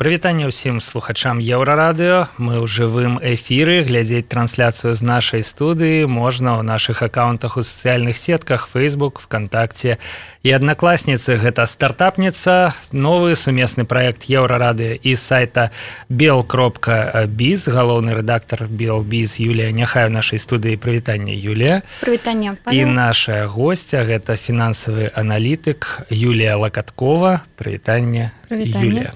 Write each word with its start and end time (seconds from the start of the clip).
Прывітанне 0.00 0.48
ўсім 0.48 0.80
слухачам 0.80 1.44
еўрарадыё. 1.44 2.32
Мы 2.40 2.56
ў 2.56 2.64
жывым 2.64 3.20
эфіры. 3.20 3.84
Глядзець 3.84 4.32
трансляцыю 4.32 4.96
з 4.96 5.04
нашай 5.04 5.44
студыі 5.44 6.08
можна 6.08 6.56
ў 6.56 6.64
нашых 6.64 7.04
аккаунтах 7.04 7.60
у 7.60 7.62
сацыяльных 7.62 8.16
сетках 8.16 8.64
Facebook 8.72 9.20
вКтакце 9.20 10.00
і 10.40 10.56
аднакласніцы 10.56 11.36
гэта 11.36 11.68
стартапніца 11.68 12.72
новы 12.96 13.36
сумесны 13.36 13.84
проект 13.84 14.24
еўрарадыё 14.24 14.96
і 14.96 15.12
сайта 15.20 15.68
бел 16.08 16.48
кропка 16.48 17.28
біз. 17.28 17.68
Галоўны 17.68 18.16
рэдактор 18.16 18.72
белбіз 18.72 19.36
Юлія 19.36 19.68
няхай 19.68 20.08
у 20.08 20.16
нашай 20.16 20.40
студыі. 20.40 20.80
Прывітання 20.80 21.36
Юлія. 21.36 21.84
Прывітанне 22.00 22.56
і 22.72 22.88
наша 22.88 23.44
гостця 23.44 24.08
гэта 24.08 24.40
фінансавы 24.40 25.12
аналітык 25.12 26.08
Юлія 26.08 26.56
лакаткова. 26.56 27.44
Прывітанне 27.60 28.32
Юлія. 28.50 29.14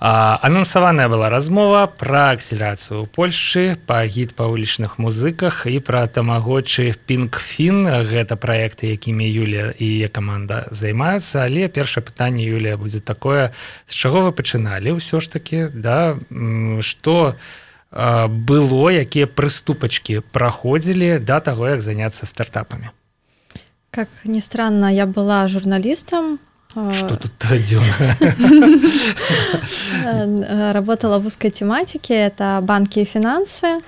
Анансаваная 0.00 1.08
была 1.12 1.28
размова 1.28 1.84
пра 1.84 2.32
акселерацыю 2.32 3.04
ў 3.04 3.06
Польшчы 3.12 3.76
па 3.84 4.00
гід 4.08 4.32
па 4.32 4.48
вулічных 4.48 4.96
музыках 4.96 5.68
і 5.68 5.76
пра 5.84 6.08
тамагочы 6.08 6.96
пінкфін 7.04 7.84
гэта 8.08 8.40
праекты 8.40 8.96
якімі 8.96 9.28
Юлія 9.28 9.76
і 9.76 10.08
каманда 10.08 10.72
займаюцца 10.72 11.44
але 11.44 11.68
першае 11.68 12.00
пытанне 12.00 12.48
Юлія 12.48 12.80
будзе 12.80 13.04
такое. 13.04 13.52
З 13.84 13.92
чаго 13.92 14.24
вы 14.24 14.32
пачыналі 14.32 14.96
ўсё 14.96 15.20
ж 15.20 15.28
таки 15.28 15.68
да? 15.68 16.16
Что 16.80 17.36
было 17.92 18.88
якія 18.88 19.28
прыступачкі 19.28 20.24
праходзілі 20.32 21.20
да 21.20 21.44
таго 21.44 21.68
як 21.68 21.84
заняцца 21.84 22.24
стартапамі 22.24 22.88
как 23.90 24.08
ни 24.24 24.40
странно 24.40 24.88
я 24.88 25.04
была 25.04 25.44
журналістам 25.48 26.38
что 26.70 27.16
тут 27.16 27.32
один? 27.50 27.82
Работала 30.72 31.18
в 31.18 31.26
узкой 31.26 31.50
тематике, 31.50 32.14
это 32.14 32.60
банки 32.62 33.00
и 33.00 33.04
финансы. 33.04 33.80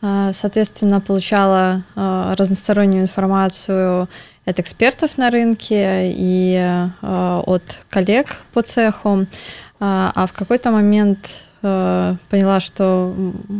Соответственно, 0.00 1.00
получала 1.00 1.82
разностороннюю 1.96 3.02
информацию 3.02 4.08
от 4.44 4.60
экспертов 4.60 5.18
на 5.18 5.30
рынке 5.30 6.12
и 6.14 6.88
от 7.02 7.80
коллег 7.88 8.36
по 8.52 8.62
цеху. 8.62 9.26
А 9.80 10.26
в 10.26 10.32
какой-то 10.32 10.70
момент 10.70 11.18
поняла, 11.60 12.60
что 12.60 13.14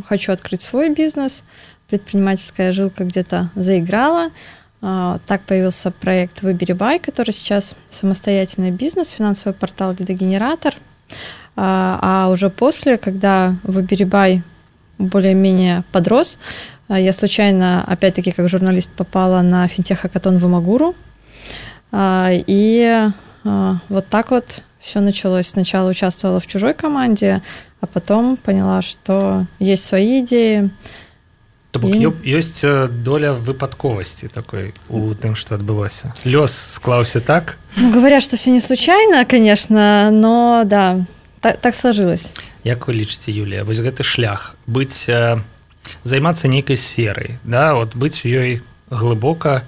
хочу 0.09 0.31
открыть 0.33 0.63
свой 0.63 0.95
бизнес. 0.95 1.43
Предпринимательская 1.89 2.73
жилка 2.73 3.03
где-то 3.05 3.51
заиграла. 3.57 4.31
А, 4.81 5.19
так 5.27 5.43
появился 5.43 5.91
проект 5.91 6.43
«Выбери 6.43 6.73
бай», 6.73 6.99
который 6.99 7.33
сейчас 7.33 7.75
самостоятельный 7.89 8.71
бизнес, 8.71 9.09
финансовый 9.09 9.53
портал 9.53 9.95
«Лидогенератор». 9.99 10.75
А, 11.57 11.99
а 12.01 12.31
уже 12.31 12.51
после, 12.51 12.97
когда 12.99 13.57
«Выбери 13.65 14.05
бай» 14.05 14.43
более-менее 14.99 15.83
подрос, 15.91 16.39
а, 16.89 16.99
я 16.99 17.13
случайно, 17.13 17.85
опять-таки, 17.85 18.31
как 18.31 18.49
журналист, 18.49 18.93
попала 18.93 19.43
на 19.43 19.67
финтех-хакатон 19.67 20.39
в 20.39 20.47
Имагуру. 20.47 20.95
И 21.95 23.09
вот 23.45 24.09
так 24.09 24.31
вот 24.31 24.63
все 24.79 25.01
началось. 25.01 25.47
Сначала 25.47 25.89
участвовала 25.89 26.39
в 26.39 26.47
чужой 26.47 26.75
команде, 26.75 27.41
а 27.81 27.87
потом 27.87 28.37
поняла, 28.37 28.83
что 28.83 29.47
есть 29.59 29.85
свои 29.85 30.21
идеи, 30.21 30.71
То 31.71 31.81
бок 31.81 31.95
і... 31.95 32.09
ёсць 32.25 32.65
доля 33.05 33.33
выпадковасці 33.37 34.29
такой 34.29 34.73
у 34.89 35.13
тым 35.15 35.37
что 35.37 35.55
адбылося 35.55 36.15
лёс 36.25 36.53
склаўся 36.53 37.21
так. 37.21 37.59
Ну, 37.77 37.93
говорят 37.93 38.23
что 38.23 38.37
все 38.37 38.51
не 38.51 38.61
случайно 38.61 39.25
конечно 39.25 40.11
но 40.11 40.63
да 40.65 41.05
так, 41.41 41.61
так 41.61 41.75
сложилось. 41.75 42.33
Як 42.65 42.89
вы 42.89 42.95
лічыце 42.95 43.31
Юлія 43.31 43.65
вось 43.65 43.79
гэты 43.79 44.03
шлях. 44.03 44.57
Быць 44.67 45.07
э, 45.09 45.39
займацца 46.03 46.49
нейкай 46.49 46.77
сферай 46.77 47.39
да 47.45 47.75
вот 47.75 47.95
быць 47.95 48.25
у 48.25 48.29
ёй 48.29 48.63
глыбока 48.91 49.63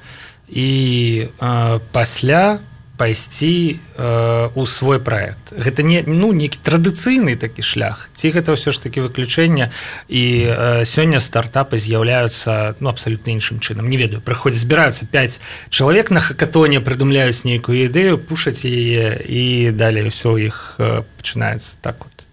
і 0.49 1.29
э, 1.29 1.81
пасля 1.93 2.59
пайсці 3.01 3.81
э, 3.97 4.49
у 4.55 4.67
свой 4.67 5.01
проект 5.01 5.57
гэта 5.57 5.81
не 5.81 6.05
ну 6.05 6.37
некі 6.37 6.61
традыцыйны 6.61 7.33
такі 7.41 7.65
шлях. 7.65 8.13
Ці 8.13 8.29
гэта 8.29 8.53
ўсё 8.53 8.77
ж 8.77 8.77
таки 8.77 9.01
выключэнне? 9.01 9.73
І 10.13 10.23
э, 10.45 10.85
сёння 10.85 11.25
стартапы 11.25 11.81
з'яўляюцца 11.81 12.77
ну 12.77 12.93
абсалютна 12.93 13.33
іншым 13.33 13.65
чынам. 13.65 13.89
Не 13.89 13.97
ведаю 13.97 14.21
прыходзіць 14.21 14.69
збіраюцца 14.69 15.09
5 15.09 15.41
чалавек 15.73 16.13
на 16.13 16.21
хакатоне 16.21 16.85
прыдумляюць 16.85 17.49
нейкую 17.49 17.89
ідэю 17.89 18.21
пушаць 18.21 18.69
яе 18.69 19.17
і 19.17 19.73
далей 19.73 20.13
ўсё 20.13 20.37
іх 20.37 20.77
э, 20.77 21.01
пачынаецца 21.17 21.81
так 21.81 22.05
вот 22.05 22.29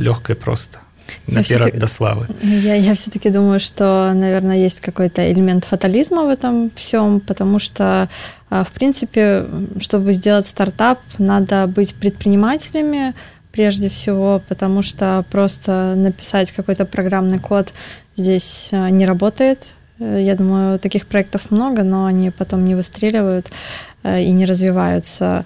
лёгкай 0.00 0.40
просто 1.26 1.54
наперед 1.54 1.78
до 1.78 1.86
славы. 1.86 2.26
Я, 2.42 2.74
я 2.74 2.94
все-таки 2.94 3.30
думаю, 3.30 3.60
что, 3.60 4.12
наверное, 4.14 4.56
есть 4.56 4.80
какой-то 4.80 5.30
элемент 5.30 5.64
фатализма 5.64 6.24
в 6.24 6.28
этом 6.28 6.70
всем, 6.74 7.20
потому 7.20 7.58
что, 7.58 8.08
а, 8.50 8.64
в 8.64 8.70
принципе, 8.72 9.44
чтобы 9.80 10.12
сделать 10.12 10.46
стартап, 10.46 11.00
надо 11.18 11.66
быть 11.66 11.94
предпринимателями 11.94 13.14
прежде 13.52 13.88
всего, 13.88 14.42
потому 14.48 14.82
что 14.82 15.24
просто 15.30 15.94
написать 15.96 16.52
какой-то 16.52 16.84
программный 16.84 17.38
код 17.38 17.72
здесь 18.16 18.68
а, 18.72 18.90
не 18.90 19.06
работает. 19.06 19.60
Я 19.98 20.36
думаю, 20.36 20.78
таких 20.78 21.06
проектов 21.06 21.50
много, 21.50 21.82
но 21.82 22.06
они 22.06 22.30
потом 22.30 22.64
не 22.64 22.76
выстреливают 22.76 23.50
а, 24.02 24.18
и 24.18 24.30
не 24.30 24.46
развиваются. 24.46 25.44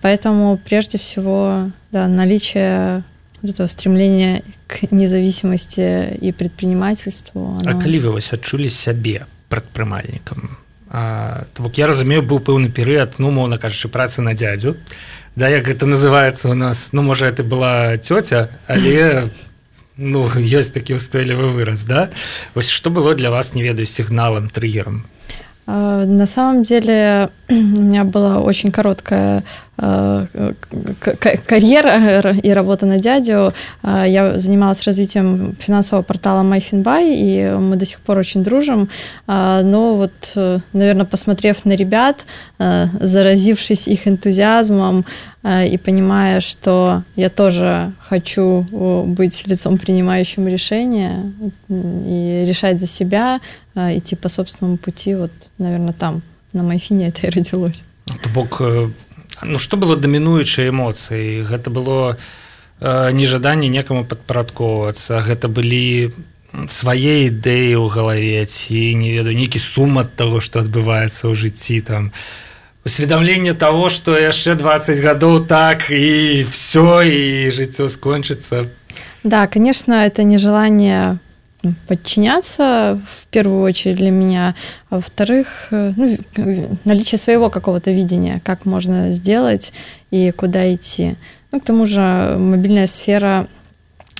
Поэтому 0.00 0.58
прежде 0.64 0.96
всего 0.96 1.70
да, 1.92 2.08
наличие 2.08 3.02
вот 3.42 3.50
этого 3.50 3.66
стремления 3.66 4.42
к 4.70 4.92
независимости 4.92 6.16
и 6.20 6.32
предпринимательству. 6.32 7.56
Оно... 7.58 7.70
А 7.70 7.74
калі 7.74 7.98
вы 7.98 8.10
вось 8.16 8.32
адчулі 8.32 8.70
сябе 8.70 9.26
прадпрымальнікам 9.50 10.56
бок 11.58 11.78
я 11.78 11.86
разумею 11.86 12.22
быў 12.22 12.40
пэўны 12.42 12.70
перыяд 12.70 13.18
ну 13.18 13.30
моўна 13.30 13.58
кажучы 13.58 13.88
працы 13.88 14.22
на 14.22 14.34
дядзю 14.34 14.76
да 15.36 15.48
як 15.48 15.66
гэта 15.66 15.86
называется 15.86 16.48
у 16.48 16.54
нас? 16.54 16.88
Ну 16.92 17.02
можа 17.02 17.26
это 17.26 17.44
была 17.44 17.96
цёця 17.98 18.50
але 18.66 19.30
ну 19.96 20.26
ёсць 20.26 20.74
такі 20.74 20.94
устойлівы 20.94 21.46
выраз 21.46 21.84
да? 21.84 22.10
Вось 22.54 22.68
что 22.68 22.90
было 22.90 23.14
для 23.14 23.30
вас 23.30 23.54
не 23.54 23.62
ведаю 23.62 23.86
сігналам 23.86 24.50
триггером 24.50 25.04
на 25.66 26.26
самом 26.26 26.62
деле 26.62 27.30
у 27.48 27.54
меня 27.54 28.04
была 28.04 28.40
очень 28.40 28.70
короткая 28.70 29.44
Э, 29.82 30.26
карьера 31.46 32.34
и 32.42 32.50
работа 32.50 32.86
на 32.86 32.98
дядю. 32.98 33.54
Э, 33.82 34.04
я 34.06 34.38
занималась 34.38 34.82
развитием 34.82 35.56
финансового 35.58 36.02
портала 36.02 36.42
MyFinBuy, 36.42 37.14
и 37.14 37.56
мы 37.58 37.76
до 37.76 37.86
сих 37.86 38.00
пор 38.00 38.18
очень 38.18 38.44
дружим. 38.44 38.88
Э, 39.26 39.62
но 39.64 39.94
вот, 39.96 40.60
наверное, 40.72 41.06
посмотрев 41.06 41.64
на 41.64 41.72
ребят, 41.72 42.24
заразившись 42.58 43.88
их 43.88 44.06
энтузиазмом 44.06 45.04
и 45.42 45.78
понимая, 45.82 46.40
что 46.40 47.02
я 47.16 47.30
тоже 47.30 47.92
хочу 47.98 48.66
быть 49.06 49.46
лицом, 49.46 49.78
принимающим 49.78 50.46
решения 50.46 51.32
и 51.68 52.44
решать 52.46 52.78
за 52.78 52.86
себя, 52.86 53.40
идти 53.74 54.16
по 54.16 54.28
собственному 54.28 54.76
пути, 54.76 55.14
вот, 55.14 55.32
наверное, 55.58 55.92
там, 55.92 56.22
на 56.52 56.62
Майфине 56.62 57.08
это 57.08 57.26
и 57.26 57.30
родилось. 57.30 57.84
Бок 58.34 58.60
ну 59.42 59.58
что 59.58 59.76
было 59.76 59.96
дамінуючай 59.96 60.68
эмоцыі 60.68 61.42
гэта 61.48 61.70
было 61.70 62.18
э, 62.80 63.10
нежаданне 63.12 63.68
некаму 63.68 64.04
падпарадковацца 64.04 65.20
гэта 65.24 65.48
былі 65.48 66.12
свае 66.68 67.30
ідэі 67.30 67.78
ў 67.78 67.86
галаве 67.88 68.44
ці 68.44 68.94
не 68.94 69.14
ведаю 69.14 69.36
нейкі 69.38 69.62
сум 69.62 69.98
ад 70.02 70.12
таго 70.16 70.40
што 70.44 70.60
адбываецца 70.60 71.30
ў 71.30 71.34
жыцці 71.34 71.80
там 71.86 72.12
усведамленне 72.84 73.54
того 73.54 73.88
что 73.88 74.18
яшчэ 74.18 74.58
20 74.58 75.00
гадоў 75.00 75.46
так 75.46 75.88
і 75.90 76.44
все 76.50 77.06
і 77.06 77.48
жыццё 77.48 77.88
скончыцца. 77.88 78.66
Да 79.22 79.46
конечно 79.46 80.04
это 80.04 80.24
нежелание 80.24 81.18
подчиняться 81.86 83.00
в 83.06 83.26
первую 83.26 83.62
очередь 83.62 83.96
для 83.96 84.10
меня, 84.10 84.54
а 84.88 84.96
во-вторых, 84.96 85.68
э, 85.70 85.92
ну, 85.96 86.18
наличие 86.84 87.18
своего 87.18 87.50
какого-то 87.50 87.90
видения, 87.90 88.40
как 88.44 88.64
можно 88.64 89.10
сделать 89.10 89.72
и 90.10 90.30
куда 90.30 90.72
идти. 90.74 91.16
Ну, 91.52 91.60
к 91.60 91.64
тому 91.64 91.86
же 91.86 92.36
мобильная 92.38 92.86
сфера 92.86 93.46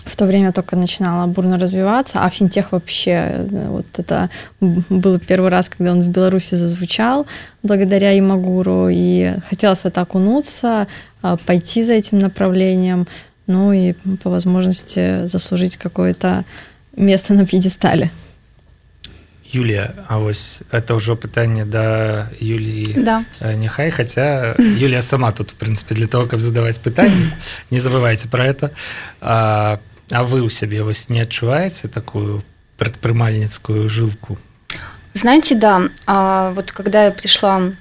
в 0.05 0.17
то 0.17 0.25
время 0.25 0.53
только 0.53 0.77
начинала 0.77 1.27
бурно 1.27 1.59
развиваться, 1.59 2.21
а 2.23 2.31
финтех 2.31 2.73
вообще, 2.73 3.11
э, 3.11 3.69
вот 3.69 3.87
это 3.97 4.31
был 4.61 5.19
первый 5.19 5.51
раз, 5.51 5.69
когда 5.69 5.93
он 5.93 6.03
в 6.03 6.09
Беларуси 6.09 6.55
зазвучал, 6.55 7.27
благодаря 7.63 8.19
Имагуру, 8.19 8.89
и 8.91 9.35
хотелось 9.49 9.81
в 9.81 9.87
это 9.87 10.01
окунуться, 10.01 10.87
а, 11.23 11.37
пойти 11.37 11.83
за 11.83 11.95
этим 11.95 12.19
направлением, 12.19 13.07
ну 13.47 13.73
и 13.73 13.95
по 14.23 14.31
возможности 14.31 15.27
заслужить 15.27 15.77
какое-то 15.77 16.45
место 17.00 17.34
на 17.34 17.46
пьедестале. 17.46 18.10
Юлія 19.56 19.94
А 20.08 20.18
вось 20.18 20.60
это 20.72 20.96
ўжо 20.96 21.16
пытанне 21.16 21.66
да 21.66 22.28
Юліі 22.40 22.94
да. 22.98 23.24
няхай 23.42 23.92
хаця 23.92 24.56
Юлія 24.60 25.02
сама 25.02 25.32
тут 25.32 25.52
в 25.52 25.56
прынцыпе 25.56 25.96
для 25.96 26.08
того 26.08 26.28
каб 26.28 26.42
задаваць 26.42 26.78
пытанне 26.80 27.32
не 27.72 27.80
забывайте 27.80 28.28
про 28.28 28.46
это 28.46 28.72
а, 29.22 29.80
а 30.12 30.24
вы 30.24 30.42
у 30.42 30.50
сябе 30.50 30.84
вось 30.84 31.10
не 31.10 31.22
адчуваеце 31.22 31.88
такую 31.88 32.44
прадпрымальніцкую 32.78 33.88
жилку 33.88 34.38
знаете 35.14 35.56
да 35.56 35.90
а 36.06 36.52
вот 36.52 36.72
когда 36.72 37.06
я 37.06 37.12
пришла 37.12 37.72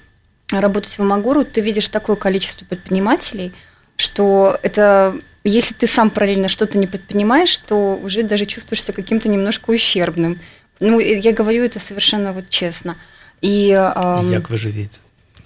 работать 0.53 0.99
в 0.99 1.03
Магуру 1.03 1.45
ты 1.45 1.61
видишь 1.61 1.89
такое 1.89 2.17
количество 2.17 2.65
предпринимателей 2.67 3.53
что 3.97 4.59
это 4.62 5.15
если 5.50 5.74
ты 5.74 5.88
сам 5.88 6.10
параллельно 6.10 6.50
что-то 6.50 6.78
не 6.78 6.88
предпринимаешь 6.88 7.56
то 7.57 8.00
уже 8.01 8.24
даже 8.24 8.46
чувствуешься 8.46 8.94
каким-то 8.94 9.30
немножко 9.30 9.72
ущербным 9.72 10.40
Ну, 10.80 11.00
я 11.00 11.34
говорю 11.34 11.63
это 11.63 11.80
совершенно 11.80 12.31
вот 12.31 12.50
честно. 12.50 12.96
И, 13.42 13.69
эм... 13.72 14.31
Як 14.31 14.50
вы 14.50 14.57
живете? 14.57 15.01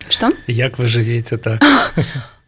Что? 0.09 0.31
Як 0.47 0.77
вы 0.77 0.88
живете 0.88 1.38
так? 1.38 1.61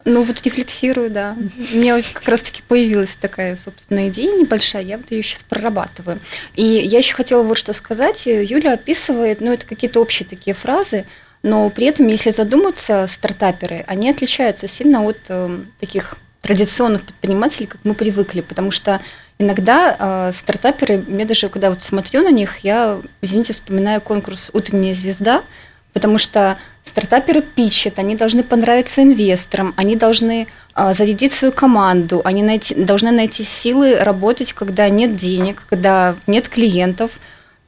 Ну, 0.07 0.22
вот 0.22 0.44
рефлексирую, 0.44 1.10
да. 1.10 1.36
У 1.74 1.78
меня 1.78 2.00
как 2.13 2.28
раз-таки 2.28 2.62
появилась 2.68 3.16
такая, 3.16 3.56
собственно, 3.56 4.08
идея 4.10 4.38
небольшая, 4.40 4.84
я 4.84 4.98
вот 4.98 5.10
ее 5.10 5.24
сейчас 5.24 5.42
прорабатываю. 5.50 6.19
И 6.54 6.63
я 6.63 7.00
еще 7.00 7.16
хотела 7.16 7.42
вот 7.42 7.58
что 7.58 7.74
сказать. 7.74 8.28
Юля 8.28 8.74
описывает, 8.74 9.42
ну, 9.42 9.51
это 9.51 9.66
какие-то 9.66 10.00
общие 10.00 10.28
такие 10.30 10.54
фразы, 10.54 11.06
но 11.42 11.68
при 11.72 11.88
этом, 11.88 12.08
если 12.08 12.30
задуматься, 12.30 13.08
стартаперы, 13.08 13.84
они 13.88 14.12
отличаются 14.12 14.68
сильно 14.68 15.04
от 15.04 15.18
э, 15.30 15.60
таких 15.80 16.18
традиционных 16.46 17.02
предпринимателей, 17.02 17.66
как 17.66 17.82
мы 17.84 17.96
привыкли, 17.96 18.42
потому 18.42 18.70
что 18.72 19.02
Иногда 19.38 19.98
э, 20.00 20.32
стартаперы, 20.34 21.04
я 21.10 21.26
даже 21.26 21.50
когда 21.50 21.70
вот 21.70 21.84
смотрю 21.84 22.24
на 22.24 22.32
них, 22.32 22.60
я, 22.60 23.02
извините, 23.22 23.52
вспоминаю 23.52 24.00
конкурс 24.00 24.50
«Утренняя 24.54 24.96
звезда», 24.96 25.44
потому 25.92 26.18
что 26.18 26.58
стартаперы 26.86 27.42
пищат, 27.42 28.00
они 28.00 28.16
должны 28.16 28.44
понравиться 28.44 29.04
инвесторам, 29.04 29.74
они 29.76 29.98
должны 29.98 30.48
э, 30.74 30.94
зарядить 30.94 31.34
свою 31.34 31.52
команду, 31.52 32.22
они 32.24 32.44
найти, 32.44 32.76
должны 32.76 33.12
найти 33.12 33.44
силы 33.44 33.96
работать, 33.96 34.54
когда 34.54 34.88
нет 34.88 35.18
денег, 35.18 35.64
когда 35.70 36.16
нет 36.28 36.48
клиентов 36.48 37.12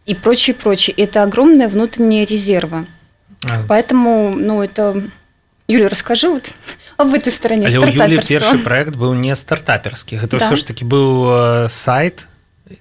и 0.05 0.15
прочее, 0.15 0.55
прочее. 0.55 0.93
Это 0.97 1.21
огромные 1.21 1.67
внутренние 1.67 2.23
резервы. 2.23 2.85
А. 3.43 3.63
Поэтому, 3.67 4.29
ну, 4.29 4.63
это... 4.63 5.03
Юля, 5.67 5.89
расскажи 5.89 6.29
вот 6.29 6.53
об 6.96 7.14
этой 7.14 7.32
стороне 7.32 7.66
Але 7.66 7.78
ў 7.78 7.92
Юлі 7.92 8.18
першы 8.22 8.58
проект 8.62 8.96
быў 8.96 9.14
не 9.14 9.34
стартаперскі 9.36 10.16
гэта 10.16 10.38
да. 10.38 10.48
ўсё 10.48 10.56
ж 10.56 10.62
таки 10.66 10.84
быў 10.84 11.66
э, 11.66 11.68
сайт 11.70 12.28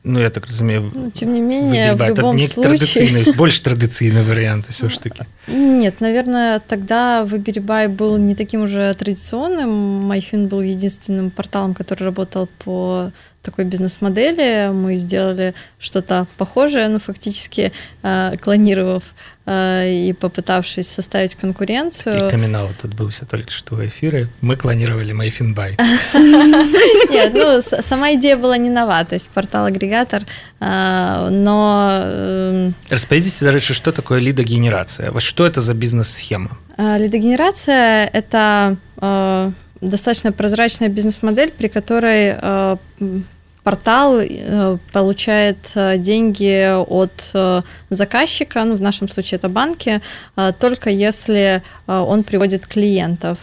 ну 0.03 0.19
я 0.19 0.29
так 0.29 0.45
разумею 0.45 0.91
ну, 0.93 1.11
тем 1.11 1.33
не 1.33 1.41
менее 1.41 1.95
в 1.95 2.01
любом 2.01 2.37
случае 2.37 3.33
больше 3.33 3.63
традиционный 3.63 4.23
вариант 4.23 4.67
все 4.69 4.89
ж 4.89 4.97
таки 4.97 5.23
нет 5.47 6.01
наверное 6.01 6.59
тогда 6.59 7.25
выбербай 7.25 7.87
был 7.87 8.17
не 8.17 8.35
таким 8.35 8.63
уже 8.63 8.93
традиционным 8.93 9.69
майфин 10.07 10.47
был 10.47 10.61
единственным 10.61 11.29
порталом 11.31 11.73
который 11.73 12.03
работал 12.03 12.47
по 12.63 13.11
такой 13.46 13.64
бизнес-модели 13.64 14.70
мы 14.72 14.96
сделали 14.96 15.54
что-то 15.78 16.26
похожее 16.36 16.88
но 16.88 16.98
фактически 16.98 17.72
э, 18.02 18.36
клонировав 18.42 19.14
Э, 19.48 19.88
и 19.88 20.12
попытавшись 20.12 20.88
составить 20.88 21.36
конкуренцию. 21.36 22.28
камин 22.30 22.56
отбылся 22.56 23.26
только 23.26 23.52
что 23.52 23.76
в 23.76 23.86
эфире. 23.86 24.26
Мы 24.40 24.56
клонировали 24.56 25.12
Майфинбай. 25.12 25.76
Нет, 27.10 27.32
ну, 27.32 27.62
сама 27.82 28.14
идея 28.14 28.36
была 28.36 28.56
не 28.56 28.70
нова, 28.70 29.04
то 29.04 29.14
есть 29.14 29.28
портал-агрегатор, 29.30 30.24
э, 30.58 31.28
но... 31.30 32.00
Эм, 32.02 32.74
Расскажите, 32.90 33.44
дальше, 33.44 33.72
что 33.72 33.92
такое 33.92 34.18
лидогенерация? 34.18 35.12
Вот 35.12 35.22
что 35.22 35.46
это 35.46 35.60
за 35.60 35.74
бизнес-схема? 35.74 36.50
Э, 36.76 36.98
лидогенерация– 36.98 38.06
это 38.12 38.76
достаточно 39.80 40.32
прозрачная 40.32 40.88
бизнес-модель, 40.88 41.52
при 41.52 41.68
которой 41.68 42.34
портал 43.65 44.19
э, 44.19 44.77
получает 44.91 45.57
э, 45.75 45.97
деньги 45.97 46.75
от 46.79 47.31
э, 47.33 47.61
заказчика, 47.89 48.63
ну, 48.63 48.75
в 48.75 48.81
нашем 48.81 49.07
случае 49.07 49.37
это 49.37 49.49
банки, 49.49 50.01
только 50.59 50.89
если 50.89 51.61
он 51.87 52.23
приводит 52.23 52.67
клиентов. 52.67 53.37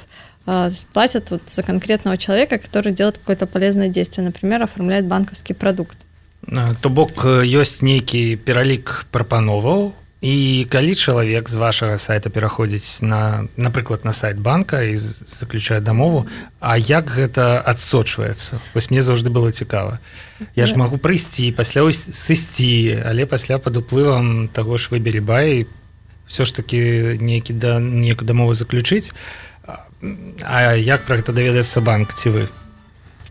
Платят 0.94 1.30
вот 1.30 1.42
за 1.46 1.62
конкретного 1.62 2.16
человека, 2.16 2.58
который 2.58 2.92
делает 2.92 3.18
какое-то 3.18 3.46
полезное 3.46 3.88
действие, 3.88 4.24
например, 4.24 4.62
оформляет 4.62 5.06
банковский 5.06 5.54
продукт. 5.54 5.98
То 6.80 6.88
бок 6.88 7.26
ёсць 7.44 7.82
нейкі 7.82 8.38
пералік 8.46 9.10
прапановаў 9.12 9.92
і 10.23 10.63
калі 10.71 10.95
чалавек 10.95 11.51
з 11.51 11.59
вашага 11.59 11.99
сайта 11.99 12.31
пераходзіць 12.31 13.03
на 13.03 13.43
напрыклад 13.59 14.07
на 14.07 14.15
сайт 14.15 14.39
банка 14.39 14.79
і 14.79 14.95
заключае 14.95 15.83
дамову 15.83 16.23
А 16.63 16.77
як 16.79 17.11
гэта 17.11 17.59
адсочваецца? 17.59 18.63
Вось 18.71 18.87
мне 18.87 19.03
заўжды 19.03 19.27
было 19.27 19.51
цікава. 19.51 19.99
Я 20.55 20.65
ж 20.65 20.79
магу 20.79 20.95
прыйсці 20.95 21.51
пасля 21.51 21.83
сысці 21.91 23.03
але 23.03 23.27
пасля 23.27 23.59
пад 23.59 23.75
уплывам 23.75 24.47
таго 24.47 24.79
ж 24.79 24.95
выбері 24.95 25.19
бай 25.19 25.67
все 26.27 26.45
ж 26.45 26.55
таки 26.55 27.19
нейкі 27.19 27.53
да 27.53 27.83
неку 27.83 28.23
дамову 28.23 28.55
заключыць. 28.55 29.11
А 30.39 30.71
як 30.79 31.03
пра 31.03 31.19
гэта 31.19 31.35
даведаецца 31.35 31.83
банк 31.83 32.15
ці 32.15 32.29
вы 32.29 32.47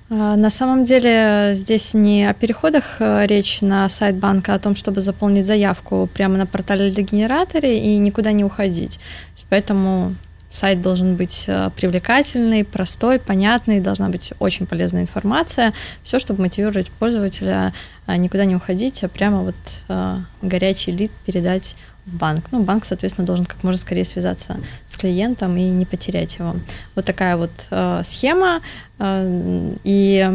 на 0.09 0.51
самом 0.51 0.85
деле 0.85 1.53
здесь 1.55 1.95
не 1.95 2.29
о 2.29 2.35
переходах 2.35 2.97
э, 2.99 3.27
речь 3.27 3.63
на 3.63 3.89
сайт 3.89 4.17
банка, 4.17 4.53
а 4.53 4.57
о 4.57 4.59
том, 4.59 4.77
чтобы 4.77 5.01
заполнить 5.01 5.47
заявку 5.47 6.09
прямо 6.13 6.37
на 6.37 6.47
портале 6.47 6.91
генераторе 6.91 7.79
и 7.79 7.97
никуда 7.97 8.33
не 8.33 8.45
уходить. 8.45 9.01
Поэтому 9.49 10.15
сайт 10.53 10.83
должен 10.83 11.17
быть 11.17 11.45
э, 11.47 11.71
привлекательный, 11.75 12.65
простой, 12.65 13.19
понятный, 13.19 13.81
должна 13.81 14.09
быть 14.09 14.33
очень 14.39 14.67
полезная 14.67 15.03
информация. 15.03 15.73
Все, 16.05 16.19
чтобы 16.19 16.43
мотивировать 16.43 16.91
пользователя 16.91 17.73
а, 18.07 18.17
никуда 18.17 18.45
не 18.45 18.55
уходить, 18.55 19.03
а 19.03 19.09
прямо 19.09 19.43
вот 19.43 19.55
э, 19.89 20.19
горячий 20.43 20.91
лид 20.91 21.11
передать 21.27 21.77
в 22.07 22.17
банк. 22.17 22.47
Ну, 22.51 22.63
банк, 22.63 22.85
соответственно, 22.85 23.27
должен 23.27 23.45
как 23.45 23.63
можно 23.63 23.79
скорее 23.79 24.05
связаться 24.05 24.57
с 24.89 24.97
клиентом 24.97 25.57
и 25.57 25.63
не 25.63 25.87
потерять 25.87 26.37
его. 26.37 26.57
Вот 26.95 27.05
такая 27.05 27.37
вот 27.37 27.53
э, 27.71 28.01
схема. 28.05 28.61
Э, 28.99 29.75
и 29.85 30.29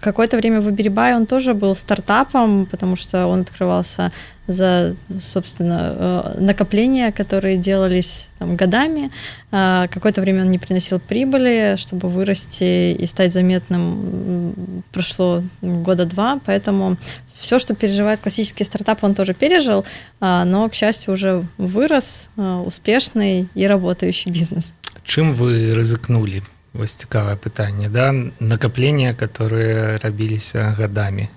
какое-то 0.00 0.36
время 0.36 0.60
в 0.60 0.68
Uberbuy 0.68 1.14
он 1.14 1.26
тоже 1.26 1.54
был 1.54 1.76
стартапом, 1.76 2.66
потому 2.66 2.96
что 2.96 3.26
он 3.26 3.42
открывался 3.42 4.10
за, 4.46 4.94
собственно, 5.22 5.94
э, 5.96 6.40
накопления, 6.40 7.12
которые 7.12 7.56
делались 7.56 8.28
там, 8.38 8.56
годами. 8.56 9.10
Э, 9.52 9.86
какое-то 9.90 10.20
время 10.20 10.42
он 10.42 10.50
не 10.50 10.58
приносил 10.58 10.98
прибыли, 10.98 11.76
чтобы 11.78 12.08
вырасти 12.08 12.92
и 12.92 13.06
стать 13.06 13.32
заметным, 13.32 14.82
прошло 14.92 15.42
года 15.62 16.04
два, 16.04 16.40
поэтому 16.44 16.96
все, 17.39 17.59
что 17.59 17.73
переживает 17.73 18.19
классический 18.19 18.65
стартап, 18.65 19.03
он 19.03 19.15
тоже 19.15 19.33
пережил, 19.33 19.85
а, 20.19 20.45
но, 20.45 20.67
к 20.69 20.73
счастью, 20.73 21.13
уже 21.13 21.45
вырос 21.57 22.29
а, 22.37 22.61
успешный 22.61 23.47
и 23.55 23.67
работающий 23.67 24.31
бизнес. 24.31 24.73
Чем 25.03 25.33
вы 25.33 25.71
рызыкнули? 25.71 26.43
Вось 26.73 26.93
цікавае 26.93 27.35
пытанне 27.35 27.89
да 27.89 28.13
накапления 28.39 29.13
которые 29.13 29.97
рабіліся 29.97 30.59
а, 30.59 30.81
годами 30.81 31.29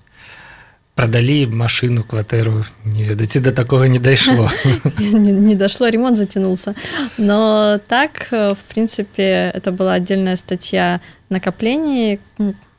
продали 0.95 1.47
машину 1.47 2.05
кватэру 2.05 2.65
не 2.85 3.05
ведаце 3.05 3.41
до 3.41 3.53
такого 3.53 3.85
не 3.85 3.99
дайшло 3.99 4.51
не, 4.99 5.33
не 5.33 5.55
дошло 5.55 5.89
ремонт 5.89 6.17
затянулся 6.17 6.75
но 7.17 7.81
так 7.89 8.29
в 8.31 8.59
принципе 8.69 9.51
это 9.55 9.73
была 9.73 9.95
отдельная 9.95 10.37
статья 10.37 11.01
накоплений 11.31 12.21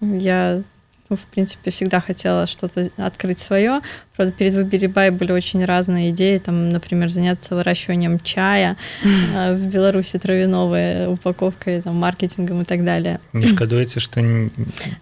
я 0.02 0.62
ну, 1.09 1.17
в 1.17 1.25
принципе, 1.27 1.71
всегда 1.71 2.01
хотела 2.01 2.47
что-то 2.47 2.91
открыть 2.99 3.39
свое. 3.39 3.81
Правда, 4.15 4.35
перед 4.37 4.55
Выберебай 4.55 5.11
были 5.11 5.33
очень 5.33 5.65
разные 5.65 6.11
идеи, 6.11 6.39
там, 6.39 6.69
например, 6.69 7.09
заняться 7.09 7.55
выращиванием 7.55 8.19
чая 8.21 8.77
э, 9.35 9.55
в 9.55 9.61
Беларуси 9.67 10.19
травяновой 10.19 11.11
упаковкой, 11.13 11.81
там, 11.81 11.97
маркетингом 11.97 12.63
и 12.63 12.65
так 12.65 12.85
далее. 12.85 13.21
Не 13.33 13.47
шкодуете, 13.47 14.01
что 14.01 14.21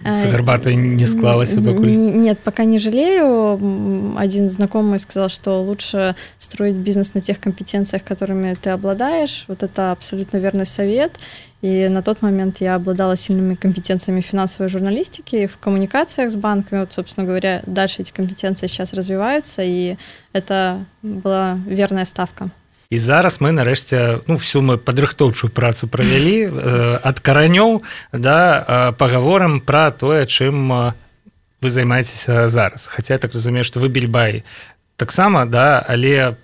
с 0.04 0.26
горбатой 0.30 0.76
не 0.76 1.06
склалось 1.06 1.54
покуль? 1.54 1.96
Нет, 1.96 2.38
пока 2.40 2.64
не 2.64 2.78
жалею. 2.78 4.16
Один 4.16 4.48
знакомый 4.48 4.98
сказал, 4.98 5.28
что 5.28 5.62
лучше 5.62 6.14
строить 6.38 6.76
бизнес 6.76 7.14
на 7.14 7.20
тех 7.20 7.40
компетенциях, 7.40 8.04
которыми 8.04 8.54
ты 8.54 8.70
обладаешь. 8.70 9.44
Вот 9.48 9.62
это 9.62 9.92
абсолютно 9.92 10.36
верный 10.36 10.66
совет. 10.66 11.12
И 11.62 11.88
на 11.88 12.02
тот 12.02 12.22
момент 12.22 12.60
я 12.60 12.75
обладала 12.75 13.16
сильными 13.16 13.54
компетенциями 13.54 14.20
финансовой 14.20 14.68
журналистики, 14.68 15.46
в 15.46 15.56
коммуникациях 15.56 16.30
с 16.30 16.36
банками. 16.36 16.80
Вот, 16.80 16.92
собственно 16.92 17.26
говоря, 17.26 17.62
дальше 17.66 18.02
эти 18.02 18.12
компетенции 18.12 18.66
сейчас 18.66 18.92
развиваются, 18.92 19.62
и 19.62 19.96
это 20.32 20.84
была 21.02 21.58
верная 21.66 22.04
ставка. 22.04 22.50
І 22.90 22.98
зараз 22.98 23.40
мы 23.42 23.50
нарэшце 23.50 24.22
ну 24.30 24.38
всю 24.38 24.62
мы 24.62 24.78
падрыхтоўчую 24.78 25.50
працу 25.50 25.88
правялі 25.90 26.46
э, 26.46 27.00
ад 27.02 27.18
каранёў 27.18 27.82
да 28.12 28.38
э, 28.62 28.92
пагаворам 28.94 29.58
пра 29.58 29.90
тое 29.90 30.22
чым 30.26 30.70
э, 30.70 30.92
вы 31.62 31.70
займаецеся 31.70 32.46
зараз 32.46 32.86
Хаця 32.86 33.14
я 33.14 33.18
так 33.18 33.34
разумею 33.34 33.64
што 33.64 33.82
вы 33.82 33.88
бельбай 33.88 34.44
таксама 34.96 35.46
да 35.46 35.82
але 35.82 36.38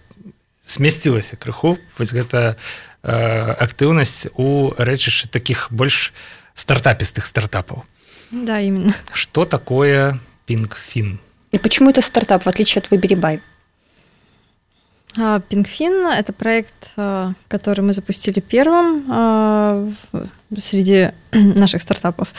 смясцілася 0.66 1.38
крыху 1.38 1.78
вось 1.98 2.10
гэта 2.10 2.58
актыўнасць 3.03 4.27
у 4.35 4.73
рэчышы 4.77 5.29
таких 5.29 5.67
больш 5.71 6.13
стартапістых 6.53 7.25
стартапаў 7.25 7.83
да 8.31 8.59
именно 8.59 8.93
что 9.13 9.45
такое 9.45 10.19
пингфин 10.45 11.19
и 11.51 11.57
почему 11.57 11.89
это 11.89 12.01
стартап 12.01 12.45
в 12.45 12.49
отличие 12.49 12.81
от 12.81 12.91
выбери 12.91 13.15
бай 13.15 13.39
Пингфин— 15.14 16.06
это 16.18 16.32
проект, 16.32 16.92
а, 16.96 17.32
который 17.48 17.82
мы 17.82 17.92
запустили 17.92 18.40
первым 18.40 19.04
а, 19.10 19.88
среди 20.56 21.10
наших 21.32 21.82
стартапов. 21.82 22.32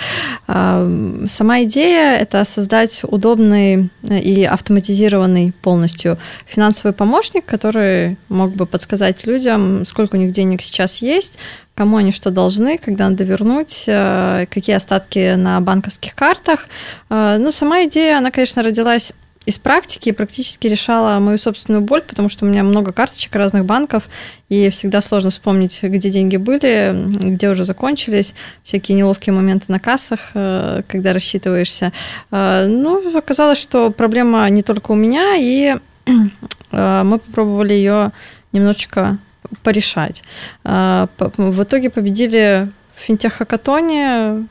А, 0.48 0.84
сама 1.28 1.64
идея— 1.64 2.18
это 2.20 2.44
создать 2.46 3.02
удобный 3.04 3.92
и 4.02 4.44
автоматизированный 4.44 5.54
полностью 5.62 6.18
финансовый 6.48 6.94
помощник, 6.94 7.46
который 7.46 8.18
мог 8.28 8.56
бы 8.56 8.66
подсказать 8.66 9.28
людям, 9.28 9.86
сколько 9.86 10.16
у 10.16 10.20
них 10.20 10.32
денег 10.32 10.64
сейчас 10.64 11.04
есть, 11.04 11.38
кому 11.76 11.98
они 11.98 12.12
что 12.12 12.32
должны, 12.32 12.80
когда 12.80 13.08
надо 13.08 13.24
вернуть, 13.24 13.84
какие 13.86 14.76
остатки 14.76 15.36
на 15.36 15.60
банковских 15.60 16.14
картах. 16.14 16.68
Ну, 17.10 17.52
сама 17.52 17.86
идея, 17.86 18.20
она, 18.20 18.30
конечно, 18.30 18.62
родилась 18.62 19.12
из 19.46 19.60
практики 19.60 20.12
практически 20.12 20.68
решала 20.68 21.20
мою 21.20 21.38
собственную 21.38 21.82
боль, 21.82 22.02
потому 22.02 22.30
что 22.30 22.46
у 22.46 22.48
меня 22.48 22.64
много 22.64 22.94
карточек 22.94 23.36
разных 23.36 23.66
банков, 23.66 24.10
и 24.50 24.70
всегда 24.70 25.02
сложно 25.02 25.32
вспомнить, 25.32 25.82
где 25.84 26.10
деньги 26.10 26.38
были, 26.38 26.94
где 26.96 27.50
уже 27.50 27.64
закончились, 27.64 28.34
всякие 28.64 28.98
неловкие 28.98 29.34
моменты 29.34 29.66
на 29.68 29.80
кассах, 29.80 30.32
э, 30.34 30.82
когда 30.88 31.14
рассчитываешься. 31.14 31.92
Э, 32.32 32.66
ну, 32.68 33.18
оказалось, 33.18 33.58
что 33.58 33.92
проблема 33.92 34.50
не 34.50 34.62
только 34.62 34.92
у 34.92 34.96
меня, 34.96 35.36
и 35.36 35.76
э, 36.72 37.04
мы 37.04 37.20
попробовали 37.20 37.74
ее 37.74 38.12
немножечко 38.54 39.18
порешать. 39.62 40.24
В 40.64 41.64
итоге 41.64 41.90
победили 41.90 42.70
в 42.96 43.02
финтех-хакатоне, 43.02 44.48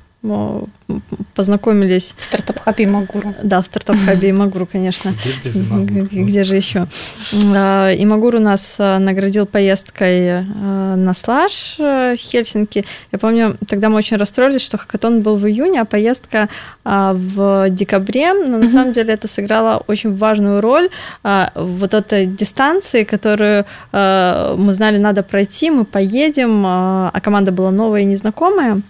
познакомились. 1.35 2.15
В 2.17 2.25
стартап-хабе 2.25 2.87
Imaguru. 2.87 3.35
Да, 3.43 3.61
в 3.61 3.67
стартап-хабе 3.67 4.29
Imaguru, 4.29 4.67
конечно. 4.67 5.13
Где 5.45 6.45
же 6.45 6.57
еще? 6.57 6.87
А, 7.33 7.91
Imaguru 7.91 8.39
нас 8.39 8.77
а, 8.79 8.99
наградил 8.99 9.47
поездкой 9.47 10.31
а, 10.31 10.97
на 10.97 11.15
Slush 11.15 11.77
Хельсинки. 12.17 12.85
Я 13.11 13.19
помню, 13.19 13.57
тогда 13.67 13.89
мы 13.89 13.97
очень 13.97 14.17
расстроились, 14.17 14.63
что 14.63 14.79
хакатон 14.79 15.23
был 15.23 15.37
в 15.37 15.47
июне, 15.47 15.81
а 15.81 15.85
поездка 15.85 16.49
в 16.85 17.69
декабре. 17.71 18.33
Но 18.33 18.59
на 18.59 18.67
самом 18.67 18.93
деле 18.93 19.15
это 19.15 19.27
сыграло 19.27 19.83
очень 19.87 20.15
важную 20.15 20.61
роль. 20.61 20.89
Вот 21.23 21.95
этой 21.95 22.27
дистанции, 22.27 23.05
которую 23.05 23.65
мы 23.93 24.75
знали, 24.75 24.99
надо 24.99 25.23
пройти, 25.23 25.71
мы 25.71 25.85
поедем, 25.85 26.65
а 26.67 27.13
команда 27.23 27.53
была 27.53 27.71
новая 27.71 28.03
и 28.03 28.05
незнакомая. 28.05 28.83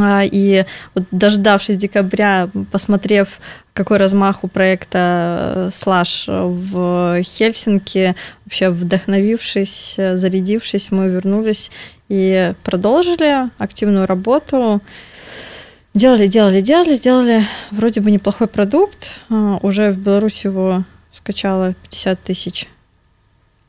А, 0.00 0.22
и 0.24 0.64
вот 0.94 1.04
дождавшись 1.10 1.76
декабря, 1.76 2.50
посмотрев, 2.70 3.40
какой 3.72 3.96
размах 3.96 4.44
у 4.44 4.48
проекта 4.48 5.70
«Слаж» 5.72 6.24
в 6.26 7.22
Хельсинки, 7.22 8.14
вообще 8.44 8.70
вдохновившись, 8.70 9.94
зарядившись, 9.96 10.90
мы 10.90 11.08
вернулись 11.08 11.70
и 12.08 12.54
продолжили 12.64 13.50
активную 13.58 14.06
работу. 14.06 14.82
Делали, 15.94 16.26
делали, 16.26 16.60
делали, 16.60 16.94
сделали 16.94 17.44
вроде 17.70 18.00
бы 18.00 18.10
неплохой 18.10 18.46
продукт. 18.46 19.20
А, 19.30 19.58
уже 19.62 19.90
в 19.90 19.98
Беларуси 19.98 20.46
его 20.46 20.84
скачало 21.12 21.74
50 21.74 22.20
тысяч 22.20 22.68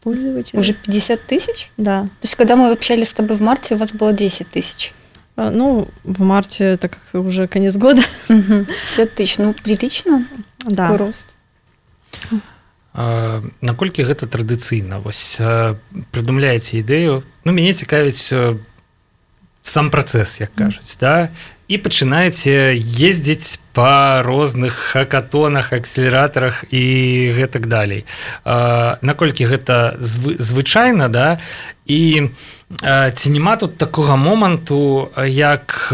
пользователей. 0.03 0.59
Уже 0.59 0.73
50 0.73 1.25
тысяч? 1.25 1.71
Да. 1.77 2.03
То 2.03 2.09
есть, 2.23 2.35
когда 2.35 2.55
мы 2.55 2.71
общались 2.71 3.09
с 3.09 3.13
тобой 3.13 3.37
в 3.37 3.41
марте, 3.41 3.75
у 3.75 3.77
вас 3.77 3.93
было 3.93 4.13
10 4.13 4.49
тысяч? 4.49 4.93
Ну, 5.51 5.87
в 6.03 6.21
марте, 6.21 6.77
так 6.77 6.97
как 7.11 7.25
уже 7.25 7.47
конец 7.47 7.77
года. 7.77 8.01
50 8.27 9.15
тысяч, 9.15 9.37
ну, 9.37 9.53
прилично. 9.53 10.25
Да. 10.65 10.89
Такой 10.89 10.97
рост. 10.97 11.35
А, 12.93 13.41
наколькі 13.61 14.03
гэта 14.03 14.25
традыцыйна 14.25 14.97
вось 14.99 15.37
прыдумляеце 16.11 16.81
ідэю 16.81 17.21
ну 17.45 17.49
мяне 17.53 17.71
цікавіць 17.71 18.33
сам 19.63 19.93
працэс 19.93 20.41
як 20.41 20.51
кажуць 20.57 20.97
да 20.97 21.29
і 21.69 21.77
пачынаеце 21.77 22.73
ездзіць 22.75 23.61
по 23.77 24.25
розных 24.25 24.73
хакатонах 24.73 25.69
акселератарах 25.71 26.65
і 26.73 26.83
гэтак 27.37 27.69
далей 27.69 28.09
наколькі 29.05 29.45
гэта 29.45 29.95
звычайна 30.01 31.13
да 31.13 31.37
і 31.85 32.33
ці 32.69 33.29
няма 33.29 33.55
тут 33.55 33.77
такога 33.77 34.15
моманту 34.15 35.09
як 35.25 35.89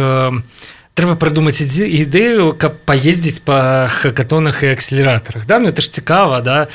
трэба 0.95 1.19
прыдумаць 1.19 1.59
ідэю 1.59 2.55
каб 2.55 2.79
паездзіць 2.87 3.43
па 3.43 3.87
хакатонах 3.91 4.63
і 4.63 4.71
акселератарах 4.71 5.43
да? 5.45 5.59
Ну 5.59 5.67
это 5.67 5.83
ж 5.83 5.91
цікава 5.91 6.39
да? 6.39 6.67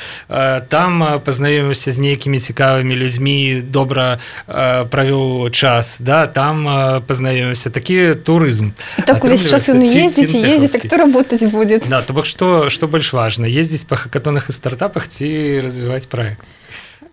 Там 0.69 1.21
пазнаёмся 1.25 1.89
з 1.91 1.97
нейкімі 1.97 2.37
цікавымі 2.37 2.93
людзьмі 2.93 3.65
добра 3.65 4.21
правёў 4.45 5.49
час 5.49 5.97
да? 5.99 6.29
Там 6.29 7.01
пазнаёмся 7.09 7.73
такі 7.73 8.13
турызм 8.13 8.77
так 9.09 9.25
увесь 9.25 9.49
час 9.49 9.73
ён 9.73 9.81
ездзіць 9.81 10.37
ездзіць 10.37 10.85
хто 10.85 11.01
работаць 11.01 11.43
будет 11.49 11.89
да 11.89 12.05
то 12.05 12.13
бок 12.13 12.29
што 12.29 12.69
што 12.69 12.85
больш 12.85 13.13
важна 13.13 13.49
ездзіць 13.49 13.89
па 13.89 13.97
хакатонах 13.97 14.49
і 14.49 14.53
стартапах 14.53 15.09
ці 15.09 15.61
развіваць 15.65 16.05
проект 16.05 16.45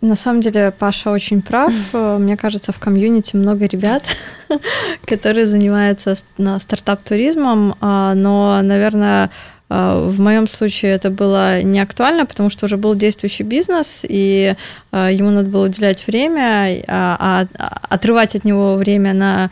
На 0.00 0.14
самом 0.14 0.40
деле 0.40 0.73
Паша 0.78 1.11
очень 1.11 1.43
прав. 1.43 1.73
Мне 1.93 2.37
кажется, 2.37 2.73
в 2.73 2.78
комьюнити 2.78 3.37
много 3.37 3.67
ребят, 3.67 4.05
которые 5.07 5.47
занимаются 5.47 6.14
стартап-туризмом, 6.14 7.75
а, 7.81 8.14
но, 8.14 8.61
наверное, 8.62 9.31
а, 9.69 10.09
в 10.09 10.21
моем 10.21 10.47
случае 10.47 10.93
это 10.93 11.11
было 11.11 11.62
не 11.62 11.81
актуально, 11.81 12.26
потому 12.26 12.49
что 12.49 12.67
уже 12.67 12.76
был 12.76 12.95
действующий 12.95 13.43
бизнес, 13.43 14.05
и 14.09 14.55
а, 14.93 15.11
ему 15.11 15.31
надо 15.31 15.49
было 15.49 15.67
уделять 15.67 16.07
время, 16.07 16.85
а 16.87 17.47
отрывать 17.88 18.37
от 18.37 18.45
него 18.45 18.76
время 18.76 19.14
на 19.14 19.50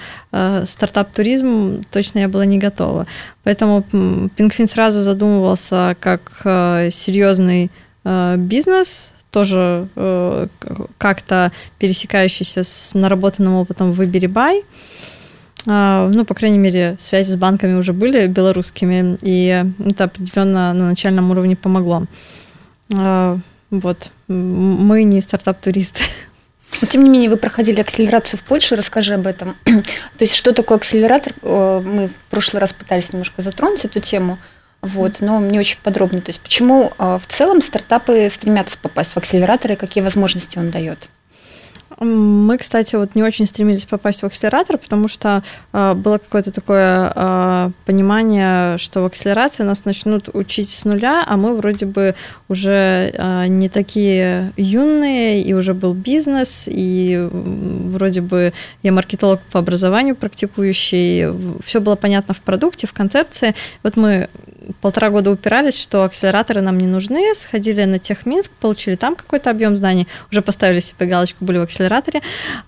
стартап-туризм 0.64 1.82
точно 1.90 2.20
я 2.20 2.28
была 2.28 2.46
не 2.46 2.58
готова. 2.58 3.06
Поэтому 3.42 3.82
Пингфин 3.82 4.68
сразу 4.68 5.00
задумывался 5.00 5.96
как 5.98 6.30
серьезный 6.92 7.70
бизнес, 8.36 9.12
тоже 9.30 9.88
э, 9.96 10.46
как-то 10.98 11.52
пересекающийся 11.78 12.62
с 12.62 12.94
наработанным 12.94 13.54
опытом 13.54 13.92
в 13.92 14.04
Бай. 14.28 14.62
Э, 15.66 16.10
ну, 16.12 16.24
по 16.24 16.34
крайней 16.34 16.58
мере, 16.58 16.96
связи 16.98 17.32
с 17.32 17.36
банками 17.36 17.74
уже 17.74 17.92
были 17.92 18.26
белорусскими, 18.26 19.18
и 19.22 19.64
это 19.84 20.04
определенно 20.04 20.72
на 20.72 20.88
начальном 20.88 21.30
уровне 21.30 21.56
помогло. 21.56 22.04
Э, 22.94 23.36
вот. 23.70 24.10
Мы 24.28 25.04
не 25.04 25.20
стартап-туристы. 25.20 26.02
Но, 26.80 26.88
тем 26.88 27.04
не 27.04 27.10
менее, 27.10 27.30
вы 27.30 27.36
проходили 27.36 27.80
акселерацию 27.80 28.38
в 28.38 28.42
Польше, 28.42 28.76
расскажи 28.76 29.14
об 29.14 29.26
этом. 29.26 29.56
То 29.64 29.82
есть, 30.20 30.34
что 30.34 30.52
такое 30.52 30.78
акселератор? 30.78 31.32
Э, 31.42 31.80
мы 31.84 32.08
в 32.08 32.14
прошлый 32.30 32.60
раз 32.60 32.72
пытались 32.72 33.12
немножко 33.12 33.42
затронуть 33.42 33.84
эту 33.84 34.00
тему. 34.00 34.38
Вот, 34.82 35.20
но 35.20 35.40
не 35.40 35.58
очень 35.58 35.78
подробно. 35.82 36.20
То 36.20 36.30
есть 36.30 36.40
почему 36.40 36.92
а, 36.98 37.18
в 37.18 37.26
целом 37.26 37.60
стартапы 37.60 38.28
стремятся 38.30 38.78
попасть 38.78 39.12
в 39.12 39.16
акселераторы 39.16 39.76
какие 39.76 40.02
возможности 40.02 40.58
он 40.58 40.70
дает? 40.70 41.08
Мы, 41.98 42.58
кстати, 42.58 42.94
вот 42.94 43.14
не 43.14 43.22
очень 43.22 43.46
стремились 43.46 43.86
попасть 43.86 44.22
в 44.22 44.26
акселератор, 44.26 44.76
потому 44.76 45.08
что 45.08 45.42
э, 45.72 45.94
было 45.94 46.18
какое-то 46.18 46.52
такое 46.52 47.10
э, 47.14 47.70
понимание, 47.86 48.76
что 48.76 49.00
в 49.00 49.06
акселерации 49.06 49.62
нас 49.62 49.86
начнут 49.86 50.28
учить 50.34 50.68
с 50.68 50.84
нуля, 50.84 51.24
а 51.26 51.36
мы 51.38 51.56
вроде 51.56 51.86
бы 51.86 52.14
уже 52.48 53.12
э, 53.14 53.46
не 53.46 53.70
такие 53.70 54.52
юные, 54.58 55.42
и 55.42 55.54
уже 55.54 55.72
был 55.72 55.94
бизнес, 55.94 56.64
и 56.70 57.28
вроде 57.32 58.20
бы 58.20 58.52
я 58.82 58.92
маркетолог 58.92 59.40
по 59.50 59.60
образованию 59.60 60.16
практикующий, 60.16 61.32
все 61.64 61.80
было 61.80 61.94
понятно 61.94 62.34
в 62.34 62.42
продукте, 62.42 62.86
в 62.86 62.92
концепции. 62.92 63.54
Вот 63.82 63.96
мы 63.96 64.28
полтора 64.80 65.08
года 65.10 65.30
упирались, 65.30 65.78
что 65.78 66.04
акселераторы 66.04 66.60
нам 66.60 66.76
не 66.76 66.86
нужны, 66.86 67.34
сходили 67.34 67.84
на 67.84 67.98
Техминск, 67.98 68.50
получили 68.60 68.96
там 68.96 69.16
какой-то 69.16 69.50
объем 69.50 69.76
знаний, 69.76 70.06
уже 70.30 70.42
поставили 70.42 70.80
себе 70.80 71.06
галочку, 71.06 71.44
были 71.44 71.58
в 71.58 71.62
акселераторе. 71.62 71.85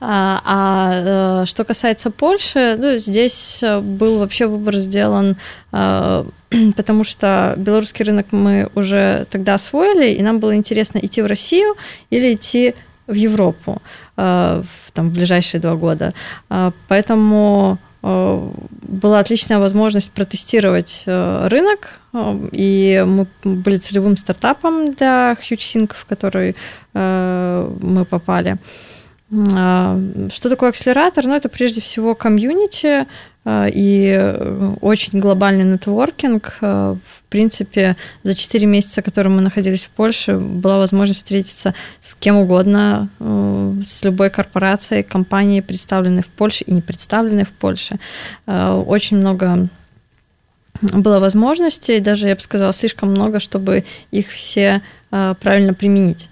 А, 0.01 0.43
а 0.45 1.43
э, 1.43 1.47
что 1.47 1.65
касается 1.65 2.11
Польши, 2.11 2.77
ну, 2.79 2.99
здесь 2.99 3.61
э, 3.63 3.81
был 3.81 4.19
вообще 4.19 4.47
выбор 4.47 4.77
сделан 4.77 5.37
э, 5.73 6.25
потому 6.77 7.05
что 7.05 7.55
белорусский 7.57 8.05
рынок 8.05 8.27
мы 8.31 8.69
уже 8.75 9.27
тогда 9.31 9.55
освоили, 9.55 10.13
и 10.13 10.23
нам 10.23 10.39
было 10.39 10.55
интересно 10.55 10.99
идти 10.99 11.23
в 11.23 11.27
Россию 11.27 11.75
или 12.11 12.35
идти 12.35 12.75
в 13.07 13.15
Европу 13.15 13.81
там, 14.17 14.65
в 14.97 15.13
ближайшие 15.13 15.61
два 15.63 15.77
года. 15.77 16.13
Поэтому 16.89 17.79
была 18.03 19.19
отличная 19.19 19.59
возможность 19.59 20.11
протестировать 20.13 21.05
рынок, 21.07 22.01
и 22.53 23.05
мы 23.07 23.27
были 23.45 23.77
целевым 23.77 24.19
стартапом 24.19 24.93
для 24.95 25.37
HugeSync, 25.41 25.93
в 25.95 26.05
который 26.05 26.55
мы 26.93 28.05
попали. 28.05 28.59
Что 29.31 30.49
такое 30.49 30.71
акселератор? 30.71 31.27
Ну, 31.27 31.35
это 31.35 31.49
прежде 31.49 31.81
всего 31.81 32.15
комьюнити, 32.15 33.07
Э, 33.49 33.69
и 33.73 34.13
э, 34.15 34.75
очень 34.81 35.21
глобальный 35.21 35.65
нетворкинг. 35.65 36.59
Э, 36.61 36.97
в 37.03 37.23
принципе, 37.31 37.97
за 38.23 38.35
4 38.35 38.67
месяца, 38.67 39.01
которые 39.01 39.33
мы 39.33 39.41
находились 39.41 39.85
в 39.85 39.91
Польше, 39.91 40.37
была 40.37 40.79
возможность 40.79 41.21
встретиться 41.21 41.75
с 42.01 42.15
кем 42.15 42.37
угодно, 42.37 43.09
с 43.19 44.03
любой 44.03 44.31
корпорацией, 44.31 45.03
компанией, 45.03 45.61
представленной 45.61 46.23
в 46.23 46.29
Польше 46.29 46.65
и 46.65 46.73
не 46.73 46.81
представленной 46.81 47.45
в 47.45 47.51
Польше. 47.51 47.99
Очень 48.47 49.19
много 49.19 49.69
было 50.81 51.21
возможностей, 51.21 52.01
даже, 52.01 52.29
я 52.29 52.35
бы 52.35 52.41
сказала, 52.41 52.73
слишком 52.73 53.11
много, 53.11 53.41
чтобы 53.41 53.85
их 54.11 54.29
все 54.29 54.81
правильно 55.11 55.75
применить. 55.75 56.31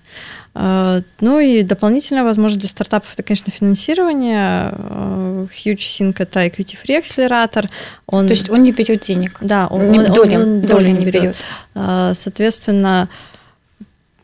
А, 0.59 1.03
ну 1.21 1.39
и 1.39 1.63
дополнительная 1.63 2.25
возможность 2.25 2.61
для 2.61 2.71
стартапов 2.71 3.13
это, 3.13 3.23
конечно, 3.23 3.53
финансирование. 3.53 4.73
HugeSync– 5.53 6.15
это 6.19 6.47
equity-free 6.47 6.97
акселератор. 6.97 7.69
Он... 8.07 8.27
То 8.27 8.33
есть 8.33 8.49
он 8.49 8.63
не 8.63 8.73
берет 8.73 9.03
денег? 9.03 9.37
Да, 9.43 9.67
он, 9.67 9.93
не, 9.93 9.99
он, 9.99 10.07
доли, 10.15 10.37
он, 10.37 10.43
он 10.43 10.61
доли 10.63 10.89
не 10.89 11.05
берет. 11.05 11.23
берет. 11.23 11.37
А, 11.75 12.15
соответственно, 12.15 13.11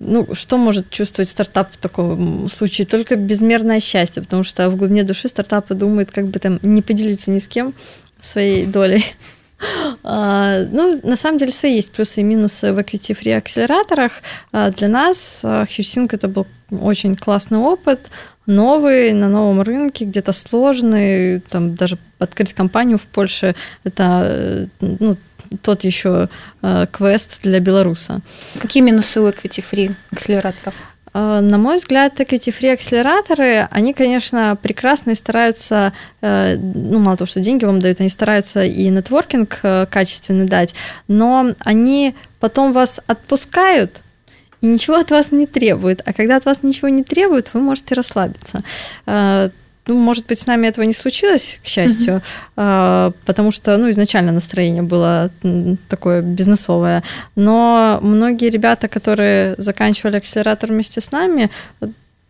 ну, 0.00 0.26
что 0.32 0.56
может 0.56 0.88
чувствовать 0.88 1.28
стартап 1.28 1.70
в 1.70 1.76
таком 1.76 2.48
случае? 2.48 2.86
Только 2.86 3.16
безмерное 3.16 3.78
счастье, 3.78 4.22
потому 4.22 4.42
что 4.42 4.70
в 4.70 4.76
глубине 4.76 5.04
души 5.04 5.28
стартапы 5.28 5.74
думают, 5.74 6.12
как 6.12 6.28
бы 6.28 6.38
там 6.38 6.58
не 6.62 6.80
поделиться 6.80 7.30
ни 7.30 7.40
с 7.40 7.46
кем 7.46 7.74
своей 8.20 8.64
долей. 8.64 9.04
А, 10.02 10.64
ну, 10.70 10.98
на 11.02 11.16
самом 11.16 11.38
деле 11.38 11.52
свои 11.52 11.76
есть 11.76 11.92
плюсы 11.92 12.20
и 12.20 12.24
минусы 12.24 12.72
в 12.72 12.78
equity 12.78 13.16
free 13.16 13.36
акселераторах. 13.36 14.12
А, 14.52 14.70
для 14.70 14.88
нас 14.88 15.40
HugeSync 15.44 16.08
это 16.12 16.28
был 16.28 16.46
очень 16.70 17.16
классный 17.16 17.58
опыт, 17.58 18.10
новый, 18.46 19.12
на 19.12 19.28
новом 19.28 19.62
рынке, 19.62 20.04
где-то 20.04 20.32
сложный, 20.32 21.40
там 21.40 21.74
даже 21.74 21.98
открыть 22.18 22.52
компанию 22.52 22.98
в 22.98 23.02
Польше, 23.02 23.54
это 23.84 24.68
ну, 24.80 25.16
тот 25.62 25.84
еще 25.84 26.28
э, 26.62 26.86
квест 26.90 27.40
для 27.42 27.60
белоруса. 27.60 28.20
Какие 28.58 28.82
минусы 28.82 29.20
у 29.20 29.28
equity 29.28 29.62
free 29.70 29.94
акселераторов? 30.10 30.74
А, 31.14 31.40
на 31.40 31.58
мой 31.58 31.76
взгляд, 31.76 32.14
фри-акселераторы, 32.50 33.68
они, 33.70 33.92
конечно, 33.92 34.56
прекрасно 34.60 35.10
и 35.10 35.14
стараются, 35.14 35.92
э, 36.22 36.56
ну, 36.56 36.98
мало 37.00 37.16
того, 37.18 37.26
что 37.26 37.40
деньги 37.40 37.64
вам 37.64 37.80
дают, 37.80 38.00
они 38.00 38.08
стараются 38.08 38.64
и 38.64 38.88
нетворкинг 38.88 39.60
э, 39.62 39.86
качественный 39.90 40.46
дать, 40.46 40.74
но 41.08 41.54
они 41.60 42.14
потом 42.40 42.72
вас 42.72 43.00
отпускают, 43.06 44.02
и 44.62 44.66
ничего 44.66 44.96
от 44.96 45.10
вас 45.10 45.32
не 45.32 45.46
требуют. 45.46 46.00
А 46.04 46.12
когда 46.12 46.36
от 46.36 46.44
вас 46.46 46.62
ничего 46.62 46.88
не 46.88 47.02
требуют, 47.02 47.50
вы 47.52 47.60
можете 47.60 47.94
расслабиться. 47.94 48.62
Ну, 49.86 49.98
может 49.98 50.26
быть, 50.26 50.38
с 50.38 50.46
нами 50.46 50.68
этого 50.68 50.84
не 50.84 50.92
случилось, 50.92 51.58
к 51.64 51.66
счастью, 51.66 52.22
mm-hmm. 52.56 53.14
потому 53.24 53.50
что, 53.50 53.76
ну, 53.76 53.90
изначально 53.90 54.32
настроение 54.32 54.82
было 54.82 55.30
такое 55.88 56.22
бизнесовое. 56.22 57.02
Но 57.34 57.98
многие 58.00 58.50
ребята, 58.50 58.86
которые 58.86 59.54
заканчивали 59.58 60.16
акселератор 60.16 60.70
вместе 60.70 61.00
с 61.00 61.10
нами, 61.10 61.50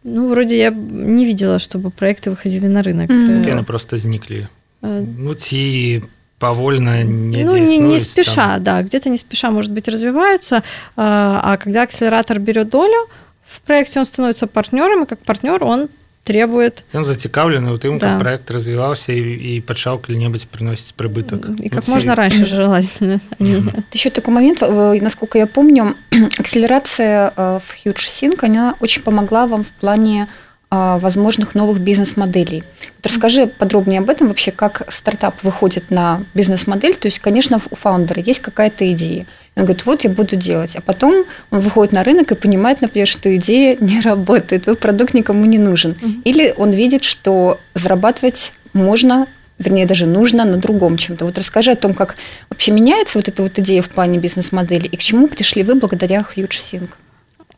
ну, 0.03 0.29
вроде 0.29 0.57
я 0.57 0.71
не 0.71 1.27
видела, 1.27 1.59
чтобы 1.59 1.91
проекты 1.91 2.31
выходили 2.31 2.69
на 2.69 2.83
рынок. 2.83 3.11
Mm-hmm. 3.11 3.47
Яны 3.47 3.65
просто 3.65 3.99
зникли. 3.99 4.49
А... 4.81 5.05
Ну, 5.19 5.35
ці 5.35 6.03
повольно 6.39 7.05
не 7.05 7.45
Ну, 7.45 7.57
не, 7.57 7.79
не 7.79 7.99
спеша, 8.01 8.55
там. 8.55 8.63
да, 8.63 8.83
где-то 8.83 9.11
не 9.11 9.17
спеша, 9.17 9.51
может 9.51 9.71
быть, 9.71 9.89
развиваются, 9.89 10.63
а, 10.97 11.41
а 11.45 11.57
когда 11.57 11.83
акселератор 11.83 12.41
берет 12.41 12.69
долю 12.69 13.09
в 13.47 13.61
проекте, 13.61 14.01
он 14.01 14.05
становится 14.05 14.47
партнером, 14.47 15.05
и 15.05 15.07
как 15.07 15.19
партнер 15.21 15.63
он 15.63 15.89
требует. 16.28 16.84
Он 16.92 17.08
зацікаўлены 17.08 17.72
ў 17.72 17.80
тым 17.80 18.00
да. 18.04 18.20
каб 18.20 18.20
проект 18.20 18.52
развіваўся 18.52 19.16
і, 19.16 19.24
і 19.24 19.62
пачаў 19.64 20.04
калі-небудзь 20.04 20.44
прыносіць 20.52 20.92
прыбытак 20.92 21.56
и 21.64 21.70
как 21.72 21.88
ну, 21.88 21.96
можно 21.96 22.16
раньше 22.16 22.46
желательно 22.46 23.22
еще 23.40 24.10
такой 24.10 24.34
момент 24.34 24.60
насколько 24.60 25.38
я 25.38 25.48
помню 25.48 25.96
акселерация 26.38 27.32
э, 27.32 27.60
в 27.64 27.68
Huge 27.80 28.12
Sync 28.12 28.44
она 28.44 28.76
очень 28.82 29.04
помогла 29.04 29.48
вам 29.48 29.64
в 29.64 29.72
плане 29.72 30.28
а, 30.70 31.00
возможных 31.00 31.56
новых 31.56 31.80
бизнес-моделей. 31.80 32.62
Вот 32.98 33.08
расскажи 33.08 33.48
подробнее 33.48 34.02
об 34.02 34.10
этом 34.10 34.28
вообще, 34.28 34.52
как 34.52 34.84
стартап 34.94 35.42
выходит 35.42 35.92
на 35.92 36.26
бизнес-модель. 36.34 36.96
То 36.96 37.08
есть, 37.08 37.20
конечно, 37.20 37.62
у 37.70 37.76
фаундера 37.76 38.22
есть 38.22 38.42
какая-то 38.42 38.92
идея. 38.92 39.26
он 39.55 39.65
говорит, 39.65 39.85
вот 39.85 40.05
я 40.05 40.11
буду 40.11 40.37
делать. 40.37 40.77
А 40.77 40.81
потом 40.81 41.25
он 41.51 41.61
выходит 41.61 41.93
на 41.93 42.05
рынок 42.05 42.33
и 42.33 42.35
понимает, 42.35 42.81
например, 42.81 43.07
что 43.07 43.35
идея 43.37 43.77
не 43.81 44.01
работает, 44.01 44.65
твой 44.65 44.77
продукт 44.77 45.15
никому 45.15 45.45
не 45.45 45.59
нужен. 45.59 45.95
Или 46.25 46.55
он 46.57 46.71
видит, 46.71 47.05
что 47.05 47.61
зарабатывать 47.75 48.53
можно 48.73 49.27
вернее, 49.59 49.87
даже 49.87 50.07
нужно 50.07 50.45
на 50.45 50.57
другом 50.57 50.97
чем-то. 50.97 51.25
Вот 51.25 51.39
расскажи 51.39 51.71
о 51.71 51.77
том, 51.77 51.95
как 51.95 52.17
вообще 52.51 52.73
меняется 52.73 53.19
вот 53.19 53.29
эта 53.29 53.43
вот 53.43 53.59
идея 53.59 53.83
в 53.83 53.89
плане 53.89 54.19
бизнес-модели 54.19 54.89
и 54.89 54.97
к 54.97 55.01
чему 55.01 55.29
пришли 55.29 55.63
вы 55.63 55.77
благодаря 55.77 56.25
HugeSync. 56.35 56.89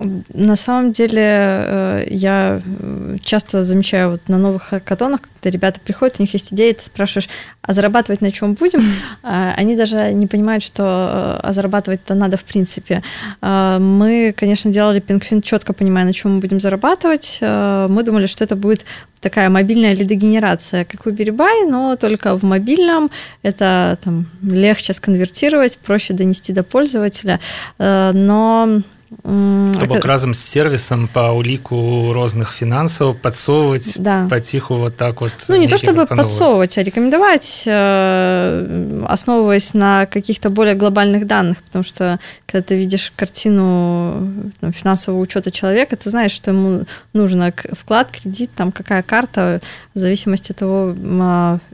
На 0.00 0.56
самом 0.56 0.90
деле 0.90 1.22
э, 1.22 2.06
я 2.10 2.60
э, 2.64 3.16
часто 3.22 3.62
замечаю 3.62 4.10
вот 4.10 4.28
на 4.28 4.38
новых 4.38 4.64
хакатонах, 4.64 5.20
когда 5.22 5.50
ребята 5.50 5.78
приходят, 5.78 6.16
у 6.18 6.22
них 6.22 6.32
есть 6.32 6.52
идея, 6.52 6.74
ты 6.74 6.84
спрашиваешь, 6.84 7.28
а 7.62 7.72
зарабатывать 7.72 8.20
на 8.20 8.32
чем 8.32 8.54
будем? 8.54 8.82
А 9.22 9.54
они 9.56 9.76
даже 9.76 10.12
не 10.12 10.26
понимают, 10.26 10.64
что 10.64 10.82
э, 10.82 11.40
а 11.46 11.52
зарабатывать-то 11.52 12.14
надо 12.14 12.36
в 12.36 12.42
принципе. 12.44 13.02
А 13.40 13.78
мы, 13.78 14.34
конечно, 14.36 14.72
делали 14.72 14.98
пингфин 14.98 15.42
четко 15.42 15.72
понимая, 15.72 16.04
на 16.04 16.12
чем 16.12 16.34
мы 16.34 16.40
будем 16.40 16.58
зарабатывать. 16.60 17.38
Мы 17.40 18.02
думали, 18.02 18.26
что 18.26 18.44
это 18.44 18.56
будет 18.56 18.84
такая 19.20 19.48
мобильная 19.48 19.94
лидогенерация, 19.94 20.84
как 20.84 21.06
в 21.06 21.08
Uberbuy, 21.08 21.68
но 21.68 21.96
только 21.96 22.36
в 22.36 22.42
мобильном. 22.42 23.10
Это 23.42 23.98
там, 24.02 24.26
легче 24.42 24.92
сконвертировать, 24.92 25.78
проще 25.78 26.14
донести 26.14 26.52
до 26.52 26.62
пользователя. 26.62 27.40
Но 27.78 28.82
То 29.23 29.85
бок 29.87 30.05
разам 30.05 30.33
з 30.37 30.39
сервісам 30.39 31.09
па 31.09 31.33
ўліку 31.33 32.13
розных 32.13 32.53
фінансаў 32.53 33.17
падсоўваць 33.17 33.97
да. 33.97 34.29
паціху 34.29 34.77
вот 34.77 35.01
так 35.01 35.21
вот 35.21 35.33
ну 35.49 35.57
не 35.57 35.67
то 35.67 35.81
чтобы 35.81 36.05
подсовывать 36.05 36.77
а 36.77 36.83
рекомендовать 36.83 37.63
э, 37.65 39.03
основываясь 39.09 39.73
на 39.73 40.05
каких-то 40.05 40.51
более 40.51 40.75
глобальных 40.75 41.25
данных 41.25 41.57
потому 41.63 41.83
что 41.83 42.19
когда 42.54 42.68
ты 42.68 42.76
видишь 42.76 43.12
картину 43.16 44.52
ну, 44.60 44.70
финансового 44.70 45.20
учета 45.20 45.50
человека 45.50 45.96
ты 45.96 46.08
знаешь 46.08 46.30
что 46.30 46.52
ему 46.52 46.84
нужно 47.12 47.52
вклад 47.72 48.12
кредит 48.12 48.50
там 48.54 48.70
какая 48.70 49.02
карта 49.02 49.60
в 49.92 49.98
зависимости 49.98 50.52
от 50.52 50.58
того 50.58 50.94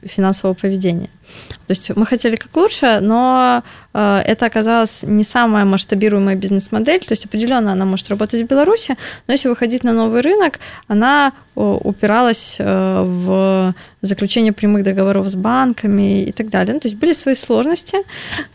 финансового 0.06 0.54
поведения 0.54 1.10
то 1.66 1.72
есть 1.72 1.90
мы 1.94 2.04
хотели 2.06 2.34
как 2.34 2.56
лучше, 2.56 2.98
но 3.00 3.62
э, 3.94 4.22
это 4.26 4.46
оказалось 4.46 5.04
не 5.04 5.22
самая 5.22 5.64
масштабируемая 5.64 6.34
бизнес-модель. 6.34 6.98
То 6.98 7.12
есть 7.12 7.26
определенно 7.26 7.70
она 7.70 7.84
может 7.84 8.08
работать 8.08 8.42
в 8.42 8.46
Беларуси, 8.48 8.96
но 9.28 9.32
если 9.34 9.48
выходить 9.48 9.84
на 9.84 9.92
новый 9.92 10.20
рынок, 10.20 10.58
она 10.88 11.32
упиралась 11.54 12.56
э, 12.58 13.02
в 13.06 13.72
заключение 14.02 14.52
прямых 14.52 14.82
договоров 14.82 15.28
с 15.28 15.36
банками 15.36 16.24
и 16.24 16.32
так 16.32 16.48
далее. 16.50 16.74
Ну, 16.74 16.80
то 16.80 16.88
есть 16.88 16.98
были 16.98 17.12
свои 17.12 17.36
сложности, 17.36 17.98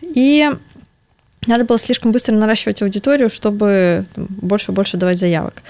и 0.02 0.52
надо 1.47 1.65
было 1.65 1.79
слишком 1.79 2.13
быстро 2.13 2.35
наращивать 2.35 2.83
аудиторию, 2.83 3.31
чтобы 3.31 4.05
больше 4.17 4.73
и 4.73 4.75
больше 4.75 4.97
давать 4.97 5.19
заявок. 5.19 5.63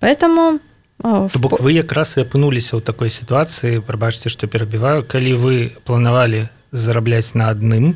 Поэтому 0.00 0.60
То 1.00 1.30
бок 1.34 1.60
вы 1.60 1.78
якраз 1.78 2.18
і 2.18 2.26
апынуліся 2.26 2.74
ў 2.74 2.82
такой 2.82 3.06
сітуацыі 3.06 3.78
прабачце 3.86 4.26
што 4.26 4.50
перабіваю 4.50 5.06
калі 5.06 5.32
вы 5.38 5.54
планавалі 5.86 6.50
зарабляць 6.74 7.38
на 7.38 7.54
адным 7.54 7.94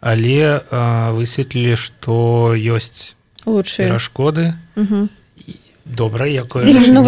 але 0.00 0.64
высветлілі 1.12 1.76
што 1.76 2.56
ёсць 2.56 3.12
лучшие 3.44 3.84
перашкоды 3.84 4.56
угу. 4.80 5.12
добра 5.95 6.25
якое 6.25 6.65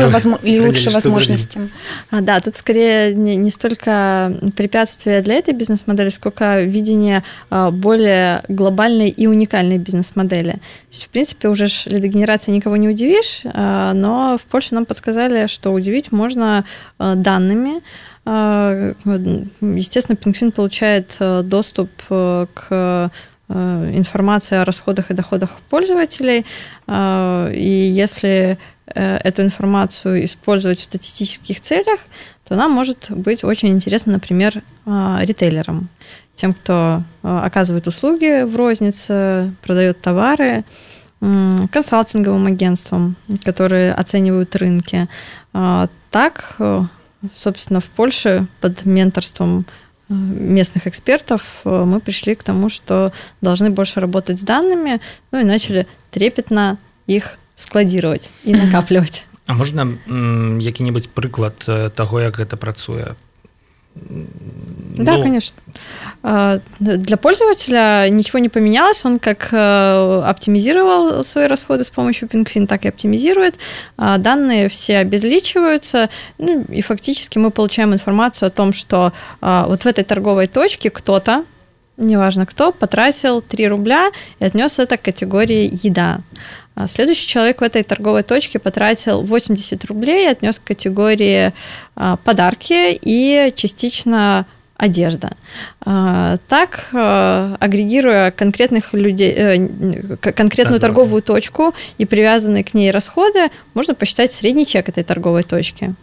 возможно, 0.09 0.39
и 0.43 0.59
лучшие 0.59 0.93
возможности. 0.93 1.69
А, 2.09 2.21
да 2.21 2.39
тут 2.39 2.55
скорее 2.55 3.13
не, 3.13 3.35
не 3.35 3.49
столько 3.49 4.33
препятствия 4.55 5.21
для 5.21 5.35
этой 5.35 5.53
бизнес-модели 5.53 6.09
сколько 6.09 6.61
видение 6.61 7.23
а, 7.49 7.71
более 7.71 8.43
глобальной 8.47 9.09
и 9.09 9.27
уникальной 9.27 9.77
бизнес-модели. 9.77 10.57
В 10.91 11.09
принципе 11.09 11.49
уже 11.49 11.67
лидогенерация 11.85 12.53
никого 12.53 12.77
не 12.77 12.89
удивишь 12.89 13.41
а, 13.45 13.93
но 13.93 14.37
в 14.37 14.45
Польше 14.45 14.75
нам 14.75 14.85
подсказали 14.85 15.47
что 15.47 15.71
удивить 15.71 16.11
можно 16.11 16.65
а, 16.97 17.15
данными. 17.15 17.81
Естественно 18.25 20.15
пингвин 20.15 20.51
получает 20.51 21.15
доступ 21.19 21.89
к 22.07 23.11
информации 23.49 24.57
о 24.57 24.65
расходах 24.65 25.09
и 25.09 25.13
доходах 25.13 25.51
пользователей. 25.69 26.45
И 26.87 27.91
если 27.93 28.57
эту 28.85 29.43
информацию 29.43 30.23
использовать 30.25 30.79
в 30.79 30.83
статистических 30.83 31.59
целях, 31.59 31.99
то 32.47 32.55
она 32.55 32.67
может 32.67 33.09
быть 33.09 33.43
очень 33.43 33.69
интересна, 33.69 34.13
например, 34.13 34.61
ритейлерам, 34.85 35.89
тем, 36.35 36.53
кто 36.53 37.03
оказывает 37.23 37.87
услуги 37.87 38.43
в 38.43 38.55
рознице, 38.55 39.51
продает 39.61 40.01
товары, 40.01 40.63
консалтинговым 41.19 42.45
агентствам, 42.45 43.15
которые 43.43 43.93
оценивают 43.93 44.55
рынки. 44.55 45.07
Так, 46.09 46.55
э, 46.59 46.83
собственно, 47.35 47.79
в 47.79 47.89
Польше 47.89 48.47
под 48.61 48.85
менторством 48.85 49.59
э, 49.59 49.63
местных 50.09 50.87
экспертов 50.87 51.61
э, 51.63 51.83
мы 51.85 51.99
пришли 51.99 52.35
к 52.35 52.43
тому, 52.43 52.69
что 52.69 53.11
должны 53.41 53.69
больше 53.69 53.99
работать 53.99 54.39
с 54.39 54.43
данными, 54.43 54.99
ну 55.31 55.39
и 55.39 55.43
начали 55.43 55.87
трепетно 56.11 56.77
их 57.07 57.37
складировать 57.55 58.31
и 58.43 58.53
накапливать. 58.55 59.25
А 59.45 59.53
можна 59.53 59.87
які-небудзь 60.61 61.09
прыклад 61.09 61.57
таго 61.95 62.21
як 62.21 62.37
гэта 62.37 62.57
працуе 62.57 63.15
да, 64.99 65.17
ну... 65.17 65.23
конечно. 65.23 65.55
А, 66.21 66.57
для 66.79 67.17
пользователя 67.17 68.07
ничего 68.09 68.39
не 68.39 68.49
поменялось. 68.49 69.01
Он 69.05 69.19
как 69.19 69.49
э, 69.51 70.21
оптимизировал 70.25 71.23
свои 71.23 71.47
расходы 71.47 71.83
с 71.83 71.89
помощью 71.89 72.27
PingFin, 72.27 72.67
так 72.67 72.85
и 72.85 72.89
оптимизирует. 72.89 73.55
А, 73.97 74.17
данные 74.17 74.67
все 74.67 74.97
обезличиваются. 74.97 76.09
Ну, 76.37 76.65
и 76.69 76.81
фактически 76.81 77.37
мы 77.37 77.51
получаем 77.51 77.93
информацию 77.93 78.47
о 78.47 78.49
том, 78.49 78.73
что 78.73 79.13
а, 79.41 79.65
вот 79.67 79.83
в 79.83 79.85
этой 79.85 80.03
торговой 80.03 80.47
точке 80.47 80.89
кто-то, 80.89 81.45
неважно 81.95 82.45
кто, 82.45 82.71
потратил 82.73 83.41
3 83.41 83.67
рубля 83.69 84.09
и 84.39 84.45
отнес 84.45 84.79
это 84.79 84.97
к 84.97 85.03
категории 85.03 85.69
еда. 85.83 86.19
А 86.79 86.87
следующий 86.87 87.27
человек 87.27 87.59
в 87.59 87.63
этой 87.63 87.83
торговой 87.83 88.23
точке 88.23 88.57
потратил 88.57 89.21
80 89.21 89.83
рублей 89.85 90.31
отнес 90.31 90.59
к 90.59 90.63
категории 90.63 91.51
а, 91.95 92.15
подарки 92.15 92.97
и 93.01 93.51
частично 93.53 94.45
одежда. 94.77 95.35
А, 95.81 96.37
так, 96.47 96.87
агрегируя 96.93 98.31
конкретных 98.31 98.93
людей, 98.93 99.33
э, 99.35 100.15
конкретную 100.15 100.79
торговую 100.79 101.21
точку 101.21 101.73
и 101.97 102.05
привязанные 102.05 102.63
к 102.63 102.73
ней 102.73 102.91
расходы, 102.91 103.49
можно 103.73 103.93
посчитать 103.93 104.31
средний 104.31 104.65
чек 104.65 104.87
этой 104.87 105.03
торговой 105.03 105.43
точки. 105.43 105.93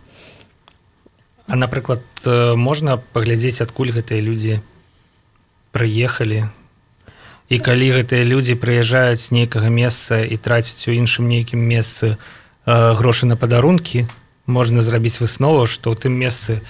А 1.47 1.57
напрыклад 1.57 2.05
э, 2.27 2.55
можна 2.55 2.99
паглядзець 2.99 3.63
адкуль 3.65 3.97
гэтыя 3.97 4.21
людзі 4.21 4.61
прыехалі 5.73 6.45
і 7.49 7.57
калі 7.59 7.91
гэтыя 8.01 8.25
людзі 8.25 8.59
прыязджаюць 8.59 9.31
нейкага 9.31 9.71
месца 9.71 10.23
і 10.25 10.37
трацяць 10.37 10.89
у 10.89 10.97
іншым 10.97 11.29
нейкім 11.29 11.61
месцы 11.63 12.17
э, 12.17 12.95
грошы 12.99 13.27
на 13.27 13.37
падарункі 13.37 14.07
можна 14.47 14.83
зрабіць 14.83 15.21
выснову 15.21 15.67
што 15.67 15.95
ў 15.95 16.07
тым 16.07 16.19
месцы 16.19 16.63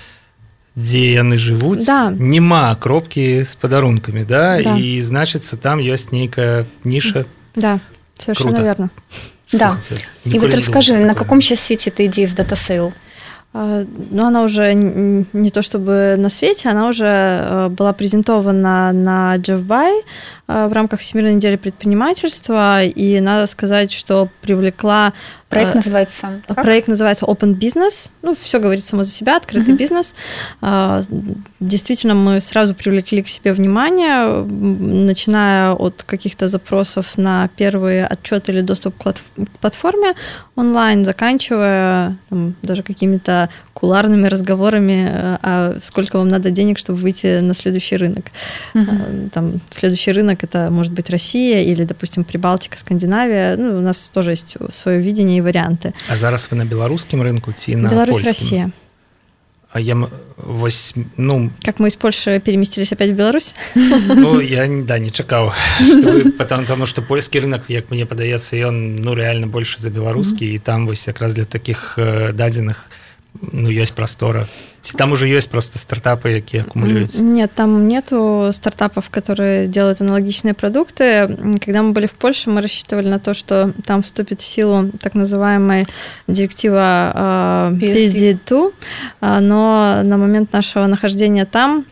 дзе 0.77 1.17
яны 1.17 1.41
жывуць 1.41 1.85
да. 1.89 2.12
няма 2.12 2.75
кропкі 2.77 3.45
з 3.45 3.53
падарункамі 3.57 4.25
да? 4.29 4.61
да. 4.61 4.77
І 4.77 5.01
значыцца 5.01 5.57
там 5.57 5.81
ёсць 5.81 6.12
нейкая 6.12 6.69
ніша. 6.85 7.25
Да 7.57 7.81
совершенно 8.19 8.62
верно. 8.62 8.91
Да. 9.53 9.79
І 10.25 10.39
вот 10.39 10.55
расскажы 10.55 10.97
на 10.99 11.15
каком 11.15 11.41
сейчас 11.41 11.61
свеце 11.61 11.91
ты 11.91 12.07
ідзе 12.07 12.27
з 12.27 12.35
датасейл 12.35 12.93
но 14.11 14.27
она 14.27 14.42
уже 14.42 14.75
не 14.75 15.51
то 15.51 15.62
чтобы 15.62 16.16
на 16.19 16.29
свете, 16.29 16.69
она 16.69 16.88
уже 16.88 17.07
э, 17.07 17.69
была 17.71 17.92
презентована 17.92 18.92
на 18.92 19.37
JeffBuy 19.37 20.03
в 20.47 20.73
рамках 20.73 21.01
Всемирной 21.01 21.35
недели 21.35 21.57
предпринимательства, 21.57 22.85
и 22.85 23.19
надо 23.21 23.47
сказать, 23.47 23.90
что 23.90 24.29
привлекла 24.42 25.12
Проект 25.49 25.73
э, 25.73 25.77
называется 25.77 26.42
как? 26.47 26.62
Проект 26.62 26.88
называется 26.88 27.25
Open 27.25 27.55
Business. 27.55 28.11
Ну, 28.23 28.35
все 28.35 28.59
говорит 28.59 28.85
само 28.85 29.05
за 29.05 29.12
себя, 29.12 29.37
открытый 29.37 29.75
mm-hmm. 29.75 29.79
бизнес. 29.79 30.14
А, 30.61 31.03
действительно, 31.61 32.14
мы 32.14 32.40
сразу 32.40 32.75
привлекли 32.75 33.23
к 33.23 33.29
себе 33.29 33.53
внимание, 33.53 34.45
начиная 34.45 35.73
от 35.73 36.03
каких-то 36.03 36.49
запросов 36.49 37.16
на 37.16 37.49
первые 37.57 38.07
отчеты 38.07 38.53
или 38.53 38.61
доступ 38.61 38.97
к 39.03 39.14
платформе 39.61 40.14
онлайн, 40.57 41.05
заканчивая 41.05 42.16
там, 42.29 42.55
даже 42.62 42.83
какими-то 42.83 43.46
куларными 43.73 44.29
разговорами, 44.29 45.09
э, 45.09 45.39
а 45.43 45.77
сколько 45.81 46.19
вам 46.19 46.29
надо 46.29 46.51
денег, 46.51 46.79
чтобы 46.79 46.99
выйти 46.99 47.41
на 47.41 47.55
следующий 47.55 47.97
рынок. 47.97 48.27
Mm-hmm. 48.75 49.31
Там 49.31 49.61
следующий 49.71 50.13
рынок 50.13 50.45
это 50.45 50.71
может 50.71 50.93
быть 50.93 51.11
Россия 51.11 51.63
или, 51.63 51.85
допустим, 51.85 52.25
Прибалтика, 52.25 52.79
Скандинавия. 52.79 53.57
Ну, 53.57 53.79
у 53.79 53.81
нас 53.81 54.11
тоже 54.11 54.31
есть 54.31 54.57
свое 54.71 55.01
видение 55.01 55.39
и 55.39 55.41
варианты. 55.41 55.95
А 56.09 56.17
зараз 56.17 56.49
вы 56.51 56.57
на 56.57 56.65
белорусском 56.65 57.23
рынку 57.23 57.53
ці 57.53 57.77
на 57.77 57.89
Беларусь, 57.89 58.23
польскім? 58.23 58.29
Россия. 58.29 58.71
А 59.73 59.81
я 59.81 60.09
вось 60.37 60.95
ну 61.17 61.51
как 61.63 61.81
мы 61.81 61.89
из 61.89 61.97
Польши 61.97 62.41
переместились 62.41 62.93
опять 62.93 63.11
в 63.11 63.15
Беларусь 63.15 63.55
ну, 63.75 64.41
я 64.41 64.67
да 64.69 64.99
не 64.99 65.11
чакаў 65.11 65.53
потому 66.39 66.65
тому 66.65 66.87
что 66.87 67.03
польскі 67.03 67.41
рынок 67.41 67.69
як 67.69 67.91
мне 67.91 68.07
падаецца 68.07 68.57
ён 68.57 68.97
ну 69.03 69.15
реально 69.15 69.47
больше 69.47 69.81
за 69.81 69.91
беларускі 69.91 70.45
mm 70.45 70.51
-hmm. 70.51 70.55
і 70.55 70.59
там 70.59 70.87
вось 70.87 71.07
якраз 71.09 71.35
для 71.35 71.45
таких 71.45 71.99
э, 71.99 72.33
дадзеных 72.33 72.89
ну 73.53 73.70
ёсць 73.70 73.90
прастора 73.90 74.46
там 74.96 75.12
уже 75.12 75.27
есть 75.27 75.51
просто 75.51 75.79
стартапы 75.79 76.31
якія 76.31 76.62
аккумулируются. 76.62 77.22
нет 77.22 77.51
там 77.55 77.88
нету 77.88 78.51
стартапов 78.53 79.11
которые 79.11 79.66
делают 79.66 80.01
аналогичные 80.01 80.55
продукты. 80.55 81.29
Когда 81.64 81.83
мы 81.83 81.92
были 81.92 82.07
в 82.07 82.12
Польше 82.12 82.51
мы 82.51 82.61
рассчитывали 82.61 83.09
на 83.09 83.18
то 83.18 83.35
что 83.35 83.72
там 83.85 84.03
вступит 84.03 84.40
в 84.40 84.46
силу 84.46 84.90
так 85.01 85.14
называемая 85.14 85.87
директива 86.29 87.70
э, 87.72 87.77
PSD2 87.81 88.72
но 89.20 90.01
на 90.03 90.16
момент 90.16 90.53
нашего 90.53 90.87
нахождения 90.87 91.46
там 91.46 91.85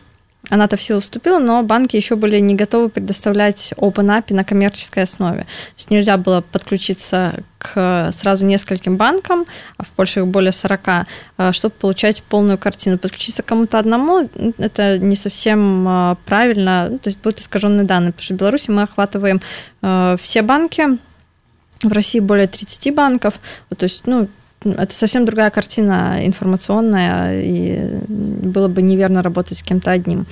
она-то 0.49 0.77
в 0.77 0.81
силу 0.81 0.99
вступила, 0.99 1.39
но 1.39 1.63
банки 1.63 1.95
еще 1.95 2.15
были 2.15 2.39
не 2.39 2.55
готовы 2.55 2.89
предоставлять 2.89 3.73
Open 3.77 4.07
API 4.07 4.33
на 4.33 4.43
коммерческой 4.43 5.03
основе. 5.03 5.41
То 5.41 5.77
есть 5.77 5.91
нельзя 5.91 6.17
было 6.17 6.41
подключиться 6.41 7.43
к 7.57 8.09
сразу 8.11 8.45
нескольким 8.45 8.97
банкам, 8.97 9.45
а 9.77 9.83
в 9.83 9.87
Польше 9.87 10.19
их 10.19 10.27
более 10.27 10.51
40, 10.51 11.07
э, 11.37 11.51
чтобы 11.51 11.73
получать 11.73 12.21
полную 12.23 12.57
картину. 12.57 12.97
Подключиться 12.97 13.43
к 13.43 13.47
кому-то 13.47 13.79
одному– 13.79 14.29
это 14.57 14.99
не 14.99 15.15
совсем 15.15 15.87
э, 15.87 16.15
правильно, 16.25 16.89
ну, 16.91 16.99
то 16.99 17.09
есть 17.09 17.19
будут 17.21 17.39
искаженные 17.39 17.85
данные, 17.85 18.11
потому 18.11 18.23
что 18.23 18.33
в 18.35 18.37
Беларуси 18.37 18.69
мы 18.69 18.83
охватываем 18.83 19.41
э, 19.81 20.17
все 20.21 20.41
банки, 20.41 20.99
в 21.83 21.91
России 21.91 22.19
более 22.19 22.47
30 22.47 22.93
банков, 22.93 23.35
то 23.75 23.83
есть, 23.83 24.07
ну, 24.07 24.29
это 24.71 24.93
совсем 24.93 25.25
другая 25.25 25.49
картина 25.49 26.25
информационная, 26.25 27.41
и 27.41 27.99
было 28.07 28.67
бы 28.67 28.81
неверно 28.81 29.21
работать 29.21 29.57
с 29.57 29.63
кем-то 29.63 29.91
одним. 29.91 30.25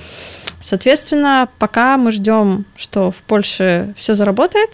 Соответственно, 0.60 1.48
пока 1.58 1.96
мы 1.96 2.10
ждем, 2.10 2.64
что 2.76 3.10
в 3.10 3.22
Польше 3.22 3.94
все 3.96 4.14
заработает, 4.14 4.70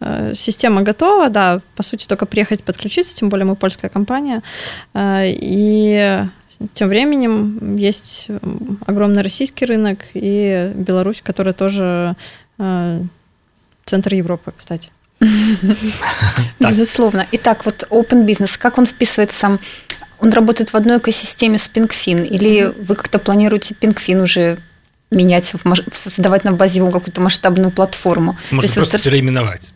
э, 0.00 0.32
система 0.34 0.82
готова, 0.82 1.28
да, 1.28 1.60
по 1.76 1.82
сути, 1.82 2.06
только 2.06 2.26
приехать 2.26 2.62
подключиться, 2.62 3.16
тем 3.16 3.28
более 3.28 3.44
мы 3.44 3.56
польская 3.56 3.88
компания, 3.88 4.42
э, 4.94 5.24
и 5.26 6.24
тем 6.72 6.88
временем 6.88 7.76
есть 7.76 8.28
огромный 8.86 9.22
российский 9.22 9.66
рынок 9.66 9.98
и 10.14 10.72
Беларусь, 10.74 11.20
которая 11.20 11.54
тоже 11.54 12.14
э, 12.58 13.00
центр 13.84 14.14
Европы, 14.14 14.52
кстати. 14.56 14.90
Безусловно. 16.60 17.26
Итак, 17.32 17.64
вот 17.64 17.86
Open 17.90 18.24
Business, 18.24 18.58
как 18.58 18.78
он 18.78 18.86
вписывается? 18.86 19.58
Он 20.20 20.32
работает 20.32 20.72
в 20.72 20.76
одной 20.76 20.98
экосистеме 20.98 21.58
с 21.58 21.68
PinkFin? 21.72 22.26
Или 22.26 22.72
вы 22.78 22.94
как-то 22.94 23.18
планируете 23.18 23.74
PinkFin 23.80 24.22
уже 24.22 24.58
менять, 25.10 25.52
создавать 25.94 26.44
на 26.44 26.52
базе 26.52 26.78
его 26.78 26.90
какую-то 26.90 27.20
масштабную 27.20 27.70
платформу? 27.70 28.36
Можно 28.50 28.74
просто 28.74 28.98
переименовать. 28.98 29.72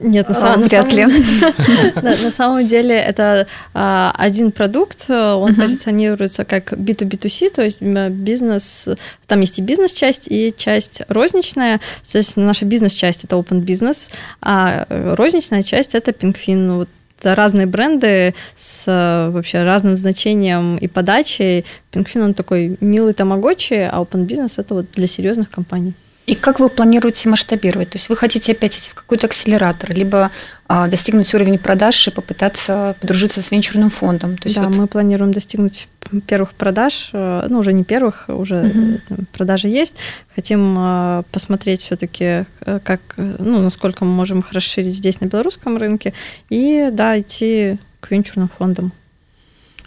Нет, 0.00 0.28
на, 0.28 0.34
а, 0.34 0.38
самом, 0.38 0.66
вряд 0.66 0.92
ли. 0.92 1.06
на, 1.96 2.16
на 2.16 2.30
самом 2.30 2.66
деле 2.66 2.94
это 2.94 3.46
а, 3.74 4.12
один 4.16 4.52
продукт, 4.52 5.06
он 5.08 5.52
uh-huh. 5.52 5.60
позиционируется 5.60 6.44
как 6.44 6.72
B2B2C, 6.72 7.50
то 7.50 7.62
есть 7.62 7.80
бизнес, 7.80 8.88
там 9.26 9.40
есть 9.40 9.58
и 9.58 9.62
бизнес-часть, 9.62 10.26
и 10.28 10.54
часть 10.56 11.02
розничная. 11.08 11.80
Соответственно, 12.02 12.46
наша 12.46 12.64
бизнес-часть 12.64 13.24
это 13.24 13.36
open 13.36 13.64
business, 13.64 14.10
а 14.40 14.86
розничная 14.88 15.62
часть 15.62 15.94
это 15.94 16.12
PinkFin. 16.12 16.76
Вот 16.76 16.88
разные 17.22 17.66
бренды 17.66 18.34
с 18.56 18.84
вообще 19.32 19.62
разным 19.62 19.96
значением 19.96 20.76
и 20.76 20.86
подачей. 20.86 21.64
PinkFin 21.92 22.22
он 22.22 22.34
такой 22.34 22.76
милый 22.80 23.14
тамагочи, 23.14 23.88
а 23.90 24.00
Open 24.00 24.26
Business 24.26 24.54
это 24.56 24.74
вот 24.74 24.86
для 24.94 25.06
серьезных 25.06 25.50
компаний. 25.50 25.94
И 26.28 26.34
как 26.34 26.60
вы 26.60 26.68
планируете 26.68 27.26
масштабировать? 27.30 27.88
То 27.88 27.96
есть 27.96 28.10
вы 28.10 28.16
хотите 28.16 28.52
опять 28.52 28.76
идти 28.76 28.90
в 28.90 28.94
какой-то 28.94 29.26
акселератор, 29.28 29.94
либо 29.94 30.30
а, 30.66 30.86
достигнуть 30.86 31.32
уровень 31.32 31.58
продаж 31.58 32.06
и 32.06 32.10
попытаться 32.10 32.96
подружиться 33.00 33.40
с 33.40 33.50
венчурным 33.50 33.88
фондом? 33.88 34.36
То 34.36 34.48
есть 34.48 34.56
да, 34.60 34.68
вот... 34.68 34.76
мы 34.76 34.86
планируем 34.88 35.32
достигнуть 35.32 35.88
первых 36.26 36.52
продаж, 36.52 37.08
э, 37.14 37.46
ну 37.48 37.60
уже 37.60 37.72
не 37.72 37.82
первых, 37.82 38.26
уже 38.28 38.60
угу. 39.08 39.24
продажи 39.32 39.68
есть. 39.68 39.96
Хотим 40.34 40.74
а, 40.76 41.22
посмотреть 41.32 41.80
все-таки, 41.80 42.44
э, 42.60 42.78
как, 42.84 43.00
ну, 43.16 43.62
насколько 43.62 44.04
мы 44.04 44.10
можем 44.10 44.40
их 44.40 44.52
расширить 44.52 44.94
здесь 44.94 45.22
на 45.22 45.26
белорусском 45.26 45.78
рынке, 45.78 46.12
и 46.50 46.90
да, 46.92 47.18
идти 47.18 47.78
к 48.00 48.10
венчурным 48.10 48.50
фондам. 48.50 48.92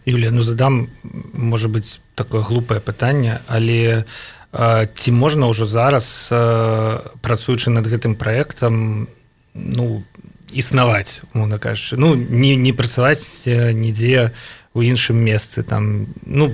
Юлія 0.06 0.32
ну 0.32 0.42
задам 0.42 0.90
можа 1.34 1.70
быць 1.70 2.02
такое 2.16 2.42
глупае 2.42 2.82
пытанне 2.82 3.42
але 3.46 4.06
ці 4.52 5.10
можна 5.12 5.48
ўжо 5.48 5.66
зараз 5.66 6.28
працуючы 7.24 7.72
над 7.72 7.88
гэтым 7.88 8.20
праектам 8.20 9.08
ну 9.56 10.04
існаваць 10.52 11.24
умоўна 11.34 11.58
кажучы? 11.58 11.96
Ну 11.96 12.16
не 12.16 12.56
не 12.56 12.74
працаваць 12.76 13.48
нідзе 13.48 14.36
у 14.74 14.82
іншым 14.84 15.16
месцы 15.16 15.64
там 15.64 16.12
ну 16.26 16.52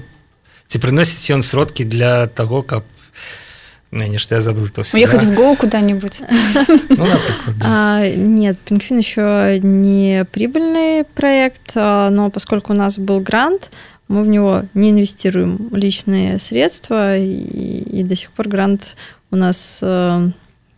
ці 0.67 0.77
прыносіць 0.77 1.33
ён 1.33 1.41
сродкі 1.41 1.89
для 1.89 2.27
того 2.27 2.61
каб 2.61 2.85
нечто 3.91 4.35
я 4.35 4.41
забыл 4.41 4.69
то 4.69 4.83
ехать 4.93 5.25
да? 5.25 5.27
в 5.27 5.33
Go 5.33 5.55
куда-нибудь? 5.57 6.21
Ну, 6.89 7.07
а, 7.63 8.07
нет 8.07 8.59
пингфин 8.59 8.99
еще 8.99 9.59
не 9.63 10.25
прибыльный 10.31 11.03
проект 11.03 11.75
но 11.75 12.29
поскольку 12.29 12.73
у 12.73 12.75
нас 12.75 12.99
был 12.99 13.19
грант 13.21 13.71
мы 14.08 14.22
в 14.22 14.28
него 14.28 14.64
не 14.74 14.90
инвестируем 14.90 15.68
личные 15.72 16.38
средства 16.38 17.16
и, 17.16 18.00
и 18.00 18.02
до 18.02 18.14
сих 18.14 18.30
пор 18.30 18.48
грант 18.48 18.96
у 19.30 19.36
нас 19.36 19.78
э, 19.82 20.30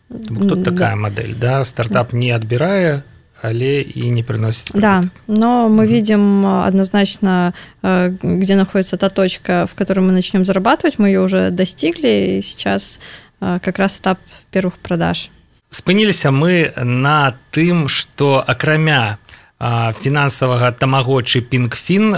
тут 0.09 0.65
такая 0.65 0.97
модель 0.97 1.35
да 1.35 1.65
стартап 1.65 2.13
не 2.13 2.31
отбирая 2.31 3.03
але 3.43 3.81
і 3.81 4.11
не 4.11 4.23
приносит 4.23 4.71
да 4.75 5.05
но 5.27 5.69
мы 5.69 5.85
угу. 5.85 5.93
видим 5.93 6.47
однозначно 6.47 7.55
э, 7.83 8.15
где 8.23 8.57
находится 8.57 8.97
та 8.97 9.09
точка 9.09 9.67
в 9.67 9.75
которой 9.75 10.01
мы 10.01 10.13
начнем 10.13 10.45
зарабатывать 10.45 10.99
мы 10.99 11.09
ее 11.09 11.21
уже 11.21 11.51
достигли 11.51 12.39
и 12.39 12.43
сейчас 12.43 13.01
э, 13.41 13.59
как 13.63 13.79
раз 13.79 14.01
этап 14.01 14.19
первых 14.51 14.75
продаж 14.83 15.31
спыніліся 15.71 16.31
мы 16.31 16.73
на 16.85 17.35
тым 17.51 17.89
что 17.89 18.45
акрамя 18.47 19.19
фінансавага 19.60 20.72
тамагочы 20.72 21.44
пінгфін 21.44 22.16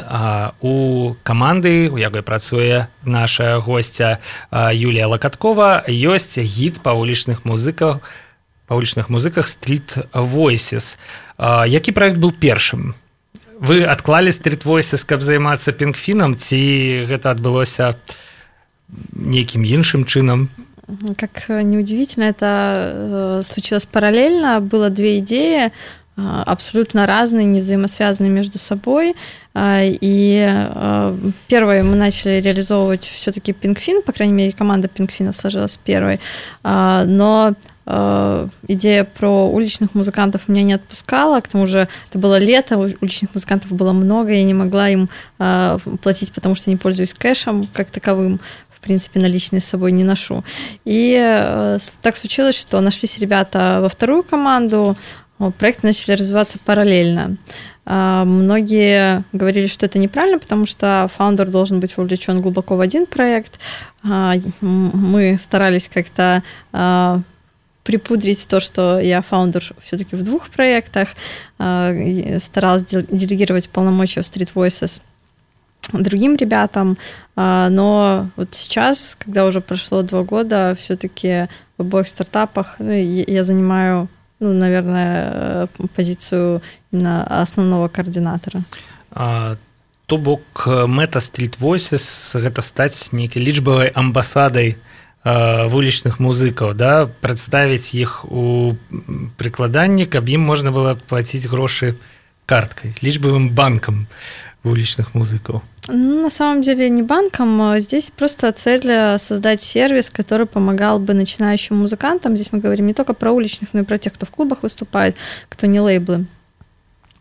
у 0.61 0.73
каманды 1.25 1.89
у 1.89 1.97
якой 1.97 2.21
працуе 2.21 2.87
наша 3.01 3.57
гостця 3.57 4.21
Юлія 4.53 5.09
лакаткова 5.09 5.81
ёсць 5.89 6.37
гід 6.37 6.85
па 6.85 6.93
вулічных 6.93 7.41
музыкаў 7.41 7.97
па 8.71 8.75
вулічных 8.77 9.09
музыках 9.09 9.47
стрит 9.47 9.97
voices. 10.13 10.95
Які 11.67 11.91
проект 11.91 12.21
быў 12.21 12.31
першым? 12.31 12.93
Вы 13.59 13.83
адклалі 13.89 14.31
стрит 14.31 14.63
voices 14.63 15.01
каб 15.03 15.25
займацца 15.25 15.73
пінгфінам 15.73 16.37
ці 16.37 16.61
гэта 17.09 17.33
адбылося 17.33 17.97
нейкім 19.17 19.65
іншым 19.65 20.05
чынам? 20.05 20.53
Как 21.17 21.49
неудивительно 21.49 22.25
это 22.25 23.39
э, 23.39 23.43
случилось 23.43 23.85
параллельно. 23.85 24.59
Было 24.59 24.89
две 24.89 25.19
идеи. 25.19 25.67
а, 25.67 26.00
абсолютно 26.45 27.05
разные, 27.05 27.45
не 27.45 27.61
взаимосвязанные 27.61 28.31
между 28.31 28.59
собой. 28.59 29.15
А, 29.53 29.81
и 29.83 30.45
а, 30.47 31.17
первое 31.47 31.83
мы 31.83 31.95
начали 31.95 32.39
реализовывать 32.39 33.05
все-таки 33.05 33.53
Пингфин, 33.53 34.01
по 34.01 34.11
крайней 34.11 34.33
мере, 34.33 34.51
команда 34.51 34.87
Пингфина 34.87 35.31
сложилась 35.31 35.77
первой. 35.77 36.19
Но 36.63 37.53
идея 38.67 39.03
про 39.03 39.49
уличных 39.49 39.95
музыкантов 39.95 40.47
меня 40.47 40.61
не 40.61 40.73
отпускала, 40.73 41.41
к 41.41 41.47
тому 41.47 41.65
же 41.65 41.87
это 42.09 42.19
было 42.19 42.37
лето, 42.37 42.77
уличных 42.77 43.33
музыкантов 43.33 43.71
было 43.71 43.91
много, 43.91 44.31
я 44.31 44.43
не 44.43 44.53
могла 44.53 44.87
им 44.87 45.09
платить, 46.01 46.31
потому 46.31 46.53
что 46.55 46.69
не 46.69 46.77
пользуюсь 46.77 47.13
кэшем 47.13 47.67
как 47.73 47.89
таковым, 47.89 48.39
в 48.69 48.79
принципе, 48.81 49.19
наличные 49.19 49.61
с 49.61 49.65
собой 49.65 49.91
не 49.91 50.03
ношу. 50.03 50.43
И 50.85 51.79
так 52.01 52.17
случилось, 52.17 52.55
что 52.55 52.79
нашлись 52.81 53.17
ребята 53.17 53.79
во 53.81 53.89
вторую 53.89 54.23
команду, 54.23 54.95
проекты 55.49 55.87
начали 55.87 56.13
развиваться 56.13 56.59
параллельно. 56.63 57.37
А, 57.85 58.25
многие 58.25 59.23
говорили, 59.33 59.67
что 59.67 59.85
это 59.85 59.97
неправильно, 59.97 60.39
потому 60.39 60.65
что 60.65 61.09
фаундер 61.15 61.49
должен 61.49 61.79
быть 61.79 61.97
вовлечен 61.97 62.41
глубоко 62.41 62.75
в 62.75 62.81
один 62.81 63.05
проект. 63.05 63.59
А, 64.03 64.35
мы 64.61 65.37
старались 65.41 65.89
как-то 65.89 66.43
а, 66.71 67.21
припудрить 67.83 68.47
то, 68.47 68.59
что 68.59 68.99
я 68.99 69.21
фаундер 69.21 69.73
все-таки 69.81 70.15
в 70.15 70.23
двух 70.23 70.49
проектах, 70.49 71.09
старалась 71.57 72.83
делегировать 72.85 73.69
полномочия 73.69 74.21
в 74.21 74.25
Street 74.25 74.51
Voices 74.53 75.01
другим 75.91 76.35
ребятам, 76.35 76.95
но 77.35 78.29
вот 78.35 78.53
сейчас, 78.53 79.17
когда 79.19 79.47
уже 79.47 79.61
прошло 79.61 80.03
два 80.03 80.21
года, 80.21 80.77
все-таки 80.79 81.47
в 81.77 81.81
обоих 81.81 82.07
стартапах 82.07 82.75
ну, 82.77 82.91
я 82.91 83.43
занимаю 83.43 84.07
ну, 84.41 84.53
наверное, 84.53 85.31
э, 85.33 85.67
позицию 85.95 86.61
именно 86.91 87.23
основного 87.41 87.87
координатора. 87.87 88.63
А, 89.11 89.55
то 90.07 90.17
бок 90.17 90.67
мэта 90.67 91.19
Street 91.19 91.55
Voices 91.59 92.35
гэта 92.35 92.61
стаць 92.61 93.13
нейкай 93.15 93.39
лічбавай 93.39 93.87
амбасадай 93.95 94.75
вулічных 95.23 96.19
музыкаў 96.19 96.73
да 96.75 97.07
прадставіць 97.21 97.95
іх 97.95 98.25
у 98.25 98.75
прыкладанні 99.37 100.09
каб 100.09 100.27
ім 100.27 100.41
можна 100.41 100.75
было 100.75 100.97
плаціць 100.97 101.47
грошы 101.47 101.95
карткай 102.43 102.91
лічбавым 102.99 103.53
банкам 103.55 104.07
вулічных 104.67 105.15
музыкаў 105.15 105.61
на 105.87 106.29
самом 106.29 106.61
деле 106.61 106.89
не 106.89 107.01
банком. 107.01 107.61
А 107.61 107.79
здесь 107.79 108.11
просто 108.15 108.51
цель 108.51 108.87
э, 108.87 109.17
создать 109.17 109.61
сервис, 109.61 110.09
который 110.09 110.45
помогал 110.45 110.99
бы 110.99 111.13
начинающим 111.13 111.77
музыкантам. 111.77 112.35
Здесь 112.35 112.51
мы 112.51 112.59
говорим 112.59 112.87
не 112.87 112.93
только 112.93 113.13
про 113.13 113.31
уличных, 113.31 113.73
но 113.73 113.81
и 113.81 113.83
про 113.83 113.97
тех, 113.97 114.13
кто 114.13 114.25
в 114.25 114.31
клубах 114.31 114.63
выступает, 114.63 115.15
кто 115.49 115.67
не 115.67 115.79
лейблы. 115.79 116.25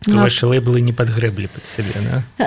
А... 0.08 0.12
Ваши 0.12 0.46
лейблы 0.46 0.80
не 0.80 0.94
подгребли 0.94 1.46
под 1.46 1.64
себя, 1.66 2.24
да? 2.38 2.46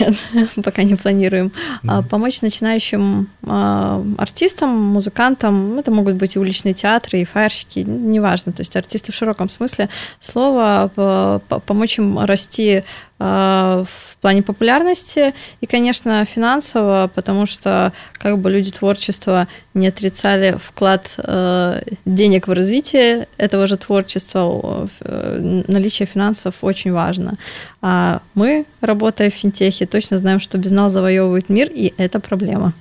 Нет, 0.00 0.48
пока 0.64 0.82
не 0.82 0.94
планируем. 0.94 1.52
Mm. 1.82 2.08
Помочь 2.08 2.40
начинающим 2.40 3.28
а, 3.46 4.02
артистам, 4.16 4.70
музыкантам, 4.70 5.78
это 5.78 5.90
могут 5.90 6.14
быть 6.14 6.36
и 6.36 6.38
уличные 6.38 6.72
театры, 6.72 7.20
и 7.20 7.26
фаерщики, 7.26 7.80
неважно, 7.80 8.52
то 8.52 8.62
есть 8.62 8.76
артисты 8.76 9.12
в 9.12 9.14
широком 9.14 9.50
смысле 9.50 9.90
слова, 10.20 10.90
помочь 11.66 11.98
им 11.98 12.18
расти 12.18 12.82
в 13.20 14.16
плане 14.22 14.42
популярности 14.42 15.34
и, 15.60 15.66
конечно, 15.66 16.24
финансово, 16.24 17.10
потому 17.14 17.46
что 17.46 17.92
как 18.12 18.38
бы 18.38 18.50
люди 18.50 18.70
творчества 18.70 19.46
не 19.74 19.88
отрицали 19.88 20.58
вклад 20.58 21.14
э, 21.18 21.82
денег 22.06 22.48
в 22.48 22.52
развитие 22.52 23.28
этого 23.36 23.66
же 23.66 23.76
творчества, 23.76 24.88
э, 25.00 25.62
наличие 25.68 26.06
финансов 26.06 26.54
очень 26.62 26.92
важно. 26.92 27.36
А 27.82 28.20
мы, 28.34 28.64
работая 28.80 29.28
в 29.28 29.34
финтехе, 29.34 29.86
точно 29.86 30.18
знаем, 30.18 30.40
что 30.40 30.56
без 30.56 30.70
нас 30.70 30.92
завоевывает 30.92 31.50
мир, 31.50 31.68
и 31.70 31.92
это 31.98 32.20
проблема. 32.20 32.72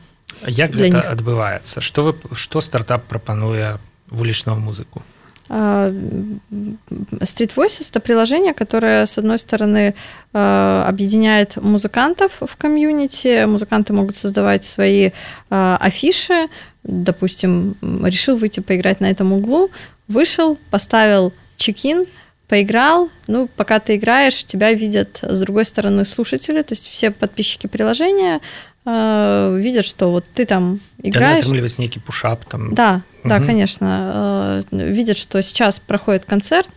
Як 0.48 0.72
гэта 0.72 1.02
адбываецца 1.02 1.82
что 1.82 2.04
вы 2.04 2.16
что 2.36 2.62
стартап 2.62 3.04
прапануе 3.04 3.78
вулічную 4.08 4.58
музыку 4.58 5.04
Street 5.50 7.52
Voices— 7.56 7.88
это 7.90 8.00
приложение, 8.00 8.54
которое, 8.54 9.06
с 9.06 9.18
одной 9.18 9.40
стороны, 9.40 9.96
э, 10.34 10.84
объединяет 10.88 11.58
музыкантов 11.58 12.42
в 12.42 12.56
комьюнити. 12.56 13.46
Музыканты 13.46 13.94
могут 13.94 14.16
создавать 14.16 14.64
свои 14.64 15.10
э, 15.50 15.78
афиши. 15.80 16.48
Допустим, 16.84 17.76
решил 18.04 18.38
выйти 18.38 18.60
поиграть 18.60 19.02
на 19.02 19.10
этом 19.10 19.34
углу, 19.34 19.70
вышел, 20.08 20.58
поставил 20.70 21.34
чекин, 21.58 22.06
поиграл, 22.48 23.10
ну, 23.28 23.48
пока 23.56 23.80
ты 23.80 23.96
играешь, 23.96 24.44
тебя 24.44 24.74
видят 24.74 25.20
с 25.22 25.40
другой 25.40 25.66
стороны 25.66 26.04
слушатели, 26.04 26.64
то 26.64 26.74
есть 26.74 26.88
все 26.88 27.12
подписчики 27.12 27.68
приложения 27.68 28.40
э, 28.90 29.58
видят, 29.60 29.86
что 29.86 30.12
вот 30.12 30.26
ты 30.34 30.46
там 30.46 30.80
играешь. 31.02 31.46
Да, 31.46 31.82
некий 31.82 32.00
пушап 32.00 32.46
там. 32.46 32.74
Да, 32.74 33.02
да, 33.24 33.38
угу. 33.38 33.46
конечно. 33.46 34.62
Э, 34.72 34.92
видят, 34.92 35.18
что 35.18 35.42
сейчас 35.42 35.80
проходит 35.80 36.26
концерт, 36.26 36.70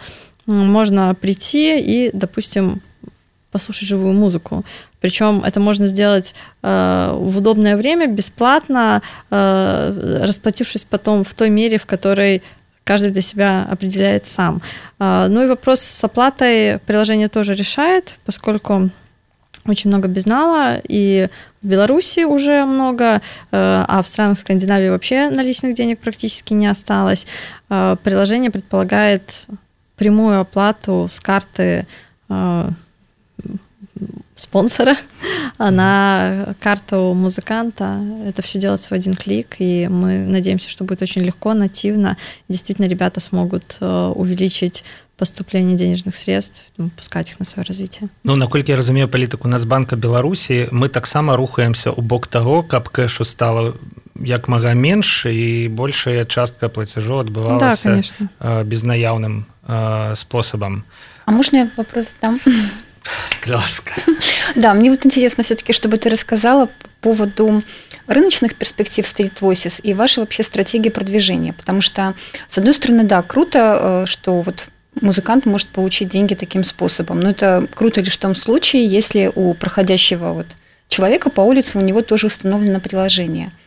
можно 0.46 1.14
прийти 1.14 1.78
и, 1.78 2.10
допустим, 2.12 2.82
послушать 3.52 3.88
живую 3.88 4.14
музыку. 4.14 4.64
Причем 5.00 5.42
это 5.44 5.60
можно 5.60 5.86
сделать 5.86 6.34
э, 6.62 7.14
в 7.14 7.38
удобное 7.38 7.76
время, 7.76 8.06
бесплатно, 8.06 9.02
э, 9.30 10.22
расплатившись 10.24 10.84
потом 10.84 11.22
в 11.24 11.34
той 11.34 11.50
мере, 11.50 11.78
в 11.78 11.86
которой 11.86 12.42
каждый 12.84 13.10
для 13.10 13.22
себя 13.22 13.66
определяет 13.70 14.26
сам. 14.26 14.62
Э, 14.98 15.26
ну 15.28 15.44
и 15.44 15.48
вопрос 15.48 15.80
с 15.80 16.04
оплатой 16.04 16.78
приложение 16.86 17.28
тоже 17.28 17.54
решает, 17.54 18.12
поскольку 18.24 18.90
очень 19.66 19.90
много 19.90 20.08
безнала, 20.08 20.80
и 20.88 21.28
в 21.62 21.66
Беларуси 21.68 22.24
уже 22.24 22.64
много, 22.64 23.04
э, 23.14 23.20
а 23.50 24.02
в 24.02 24.08
странах 24.08 24.38
Скандинавии 24.38 24.88
вообще 24.88 25.30
наличных 25.30 25.74
денег 25.74 26.00
практически 26.00 26.52
не 26.52 26.66
осталось. 26.66 27.26
Э, 27.70 27.96
приложение 28.02 28.50
предполагает 28.50 29.46
прямую 29.96 30.40
оплату 30.40 31.08
с 31.12 31.20
карты 31.20 31.86
э, 32.28 32.68
спонсора, 34.34 34.96
на 35.58 36.56
карту 36.60 37.14
музыканта 37.14 38.00
это 38.26 38.42
все 38.42 38.58
делается 38.58 38.88
в 38.88 38.92
один 38.92 39.14
клик, 39.14 39.56
и 39.60 39.86
мы 39.86 40.18
надеемся, 40.26 40.68
что 40.68 40.82
будет 40.82 41.02
очень 41.02 41.22
легко, 41.22 41.54
нативно. 41.54 42.16
Действительно, 42.48 42.86
ребята 42.86 43.20
смогут 43.20 43.76
увеличить 43.80 44.82
поступление 45.16 45.76
денежных 45.76 46.16
средств 46.16 46.62
пускать 46.96 47.30
их 47.30 47.38
на 47.38 47.44
свое 47.44 47.64
развитие 47.66 48.08
Ну 48.24 48.36
наколькі 48.36 48.72
я 48.72 48.76
разумею 48.76 49.08
палітыку 49.08 49.48
нацбанка 49.48 49.96
беларусі 49.96 50.68
мы 50.72 50.88
таксама 50.88 51.36
рухаемся 51.36 51.90
у 51.90 52.02
бок 52.02 52.26
того 52.26 52.62
каб 52.62 52.88
кэшу 52.88 53.24
стало 53.24 53.74
як 54.16 54.48
мага 54.48 54.74
менш 54.74 55.26
і 55.26 55.68
большая 55.68 56.24
частка 56.24 56.68
плацяжу 56.68 57.18
адбывалася 57.18 58.02
да, 58.40 58.64
безнаяўным 58.64 59.46
способом 60.14 60.84
а 61.24 61.32
можно 61.32 61.56
я 61.56 61.70
вопрос 61.76 62.14
там 62.20 62.40
Класка. 63.40 63.92
Да, 64.54 64.74
мне 64.74 64.90
вот 64.90 65.06
интересно 65.06 65.42
все-таки, 65.44 65.72
чтобы 65.72 65.96
ты 65.96 66.08
рассказала 66.08 66.66
по 66.66 66.88
поводу 67.00 67.62
рыночных 68.06 68.54
перспектив 68.54 69.04
Street 69.04 69.40
Voices 69.40 69.80
и 69.82 69.94
вашей 69.94 70.20
вообще 70.20 70.42
стратегии 70.42 70.90
продвижения. 70.90 71.52
Потому 71.52 71.80
что, 71.80 72.14
с 72.48 72.58
одной 72.58 72.74
стороны, 72.74 73.04
да, 73.04 73.22
круто, 73.22 74.04
что 74.06 74.42
вот 74.42 74.66
музыкант 75.00 75.46
может 75.46 75.68
получить 75.68 76.08
деньги 76.08 76.34
таким 76.34 76.64
способом. 76.64 77.20
Но 77.20 77.30
это 77.30 77.66
круто 77.74 78.00
лишь 78.00 78.14
в 78.14 78.20
том 78.20 78.36
случае, 78.36 78.86
если 78.86 79.30
у 79.34 79.54
проходящего 79.54 80.32
вот 80.32 80.46
человека 80.88 81.30
по 81.30 81.40
улице 81.40 81.78
у 81.78 81.80
него 81.80 82.02
тоже 82.02 82.26
установлено 82.26 82.80
приложение– 82.80 83.50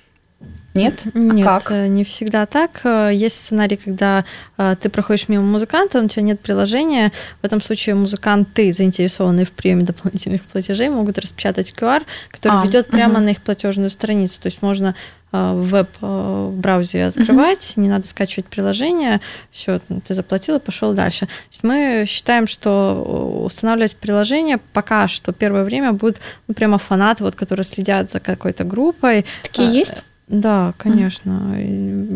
нет? 0.75 1.03
Нет, 1.13 1.47
а 1.47 1.59
как? 1.59 1.71
Э, 1.71 1.87
не 1.87 2.03
всегда 2.03 2.45
так. 2.45 2.81
Э, 2.83 3.09
есть 3.13 3.35
сценарий, 3.35 3.77
когда 3.77 4.25
э, 4.57 4.75
ты 4.79 4.89
проходишь 4.89 5.29
мимо 5.29 5.43
музыканта, 5.43 6.01
у 6.01 6.07
тебя 6.07 6.23
нет 6.23 6.41
приложения. 6.41 7.11
В 7.41 7.45
этом 7.45 7.61
случае 7.61 7.95
музыканты, 7.95 8.71
заинтересованные 8.73 9.45
в 9.45 9.51
приеме 9.51 9.83
дополнительных 9.83 10.43
платежей, 10.43 10.89
могут 10.89 11.17
распечатать 11.17 11.73
QR, 11.75 12.03
который 12.29 12.61
а, 12.61 12.65
ведет 12.65 12.87
прямо 12.87 13.15
угу. 13.15 13.23
на 13.23 13.29
их 13.29 13.41
платежную 13.41 13.89
страницу. 13.89 14.41
То 14.41 14.47
есть 14.47 14.61
можно 14.61 14.95
в 15.31 15.63
веб-браузере 15.69 17.07
открывать, 17.07 17.73
угу. 17.73 17.81
не 17.81 17.89
надо 17.89 18.07
скачивать 18.07 18.45
приложение, 18.45 19.19
все, 19.51 19.81
ты 20.05 20.13
заплатил 20.13 20.55
и 20.55 20.59
пошел 20.59 20.93
дальше. 20.93 21.27
мы 21.61 22.05
считаем, 22.07 22.47
что 22.47 23.41
устанавливать 23.43 23.97
приложение 23.97 24.59
пока 24.71 25.09
что 25.09 25.33
первое 25.33 25.65
время 25.65 25.91
будет 25.91 26.21
ну, 26.47 26.53
прямо 26.53 26.77
фанаты, 26.77 27.25
вот, 27.25 27.35
которые 27.35 27.65
следят 27.65 28.11
за 28.11 28.21
какой-то 28.21 28.63
группой. 28.63 29.25
Такие 29.43 29.73
есть? 29.73 30.05
Да, 30.27 30.73
конечно. 30.77 31.55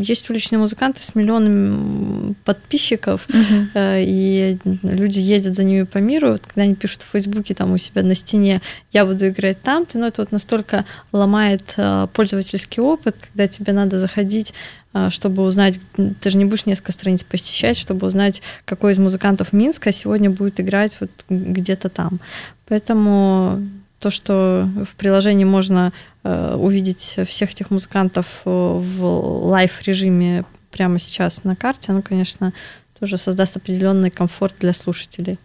Есть 0.02 0.30
уличные 0.32 0.58
музыканты 0.58 1.04
с 1.04 1.14
миллионами 1.14 2.34
подписчиков, 2.44 3.28
угу. 3.30 3.70
и 3.76 4.58
люди 4.82 5.20
ездят 5.20 5.54
за 5.54 5.64
ними 5.64 5.84
по 5.84 6.00
миру. 6.00 6.32
Вот, 6.32 6.42
когда 6.42 6.64
они 6.64 6.74
пишут 6.74 7.04
в 7.04 7.12
Фейсбуке 7.12 7.54
там 7.54 7.72
у 7.72 7.78
себя 7.78 8.02
на 8.02 8.16
стене 8.16 8.62
«я 8.92 9.06
буду 9.06 9.30
играть 9.30 9.62
там», 9.62 9.86
то 9.86 10.00
ну, 10.00 10.08
это 10.08 10.24
вот 10.24 10.32
настолько 10.32 10.86
ломает 11.12 11.62
э, 11.78 12.08
пользовательский 12.12 12.82
опыт, 12.82 13.16
когда 13.20 13.48
тебе 13.48 13.74
надо 13.74 14.00
заходить 14.00 14.56
э, 14.96 15.10
чтобы 15.12 15.44
узнать, 15.44 15.80
ты 16.20 16.30
же 16.32 16.38
не 16.38 16.46
будешь 16.46 16.66
несколько 16.66 16.92
страниц 16.92 17.24
посещать, 17.24 17.78
чтобы 17.78 18.08
узнать, 18.08 18.42
какой 18.66 18.94
из 18.94 18.98
музыкантов 18.98 19.54
Минска 19.54 19.92
сегодня 19.92 20.32
будет 20.32 20.60
играть 20.60 20.98
вот 21.00 21.12
где-то 21.30 21.90
там. 21.90 22.20
Поэтому 22.68 23.62
то, 24.00 24.10
что 24.10 24.68
в 24.90 24.96
приложении 24.96 25.44
можно 25.44 25.92
увидеть 26.24 27.18
всех 27.26 27.52
этих 27.52 27.72
музыкантов 27.72 28.42
э, 28.46 28.50
в 28.50 29.48
live-режиме 29.48 30.44
прямо 30.72 31.00
сейчас 31.00 31.44
на 31.44 31.56
карте, 31.56 31.92
оно, 31.92 32.02
конечно, 32.02 32.54
тоже 33.00 33.18
создаст 33.18 33.58
определенный 33.58 34.12
комфорт 34.12 34.56
для 34.60 34.74
слушателей. 34.74 35.40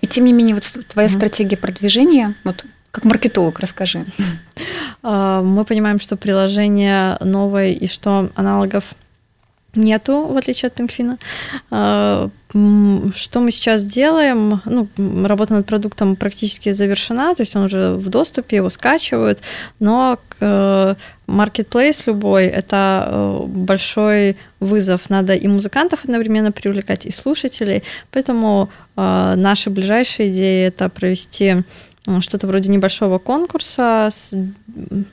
И 0.00 0.06
тем 0.06 0.24
не 0.24 0.32
менее, 0.32 0.54
вот 0.54 0.64
твоя 0.88 1.08
mm-hmm. 1.08 1.16
стратегия 1.16 1.56
продвижения, 1.56 2.34
вот 2.44 2.64
как 2.90 3.04
маркетолог, 3.04 3.58
расскажи. 3.60 4.04
Э, 5.02 5.40
мы 5.44 5.64
понимаем, 5.64 6.00
что 6.00 6.16
приложение 6.16 7.16
новое 7.20 7.68
и 7.68 7.86
что 7.86 8.30
аналогов 8.34 8.94
нету, 9.74 10.26
в 10.26 10.36
отличие 10.36 10.68
от 10.68 10.74
PingFin 10.74 11.08
а. 11.08 11.18
Что 12.50 13.40
мы 13.40 13.52
сейчас 13.52 13.84
делаем? 13.84 14.60
Ну, 14.64 14.88
работа 15.24 15.54
над 15.54 15.66
продуктом 15.66 16.16
практически 16.16 16.72
завершена, 16.72 17.34
то 17.36 17.42
есть 17.42 17.54
он 17.54 17.64
уже 17.64 17.92
в 17.92 18.08
доступе, 18.08 18.56
его 18.56 18.70
скачивают, 18.70 19.38
но 19.78 20.18
marketplace 20.40 22.02
любой– 22.06 22.46
это 22.46 23.06
э, 23.06 23.44
большой 23.46 24.36
вызов. 24.58 25.10
Надо 25.10 25.34
и 25.34 25.46
музыкантов 25.46 26.04
одновременно 26.04 26.50
привлекать, 26.50 27.06
и 27.06 27.12
слушателей. 27.12 27.82
Поэтому 28.10 28.68
э, 28.96 29.34
наши 29.36 29.70
ближайшие 29.70 30.32
идеи– 30.32 30.66
это 30.66 30.88
провести 30.88 31.62
что-то 32.20 32.46
вроде 32.46 32.70
небольшого 32.70 33.18
конкурса 33.18 34.08
с 34.10 34.34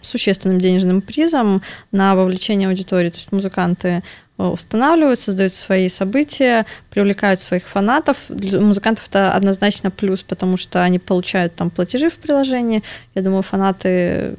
существенным 0.02 0.60
денежным 0.60 1.02
призом 1.02 1.62
на 1.91 2.15
вовлечение 2.15 2.69
аудитории. 2.69 3.10
То 3.10 3.17
есть 3.17 3.32
музыканты 3.32 4.04
устанавливают, 4.38 5.19
создают 5.19 5.54
свои 5.54 5.89
события, 5.89 6.65
привлекают 6.91 7.39
своих 7.39 7.67
фанатов. 7.67 8.17
Для 8.30 8.60
музыкантов 8.62 9.08
это 9.08 9.32
однозначно 9.32 9.89
плюс, 9.89 10.21
потому 10.21 10.58
что 10.58 10.84
они 10.84 11.00
получают 11.00 11.56
там 11.56 11.69
платежи 11.69 12.10
в 12.10 12.17
приложении. 12.17 12.84
Я 13.15 13.23
думаю, 13.23 13.41
фанаты 13.41 14.36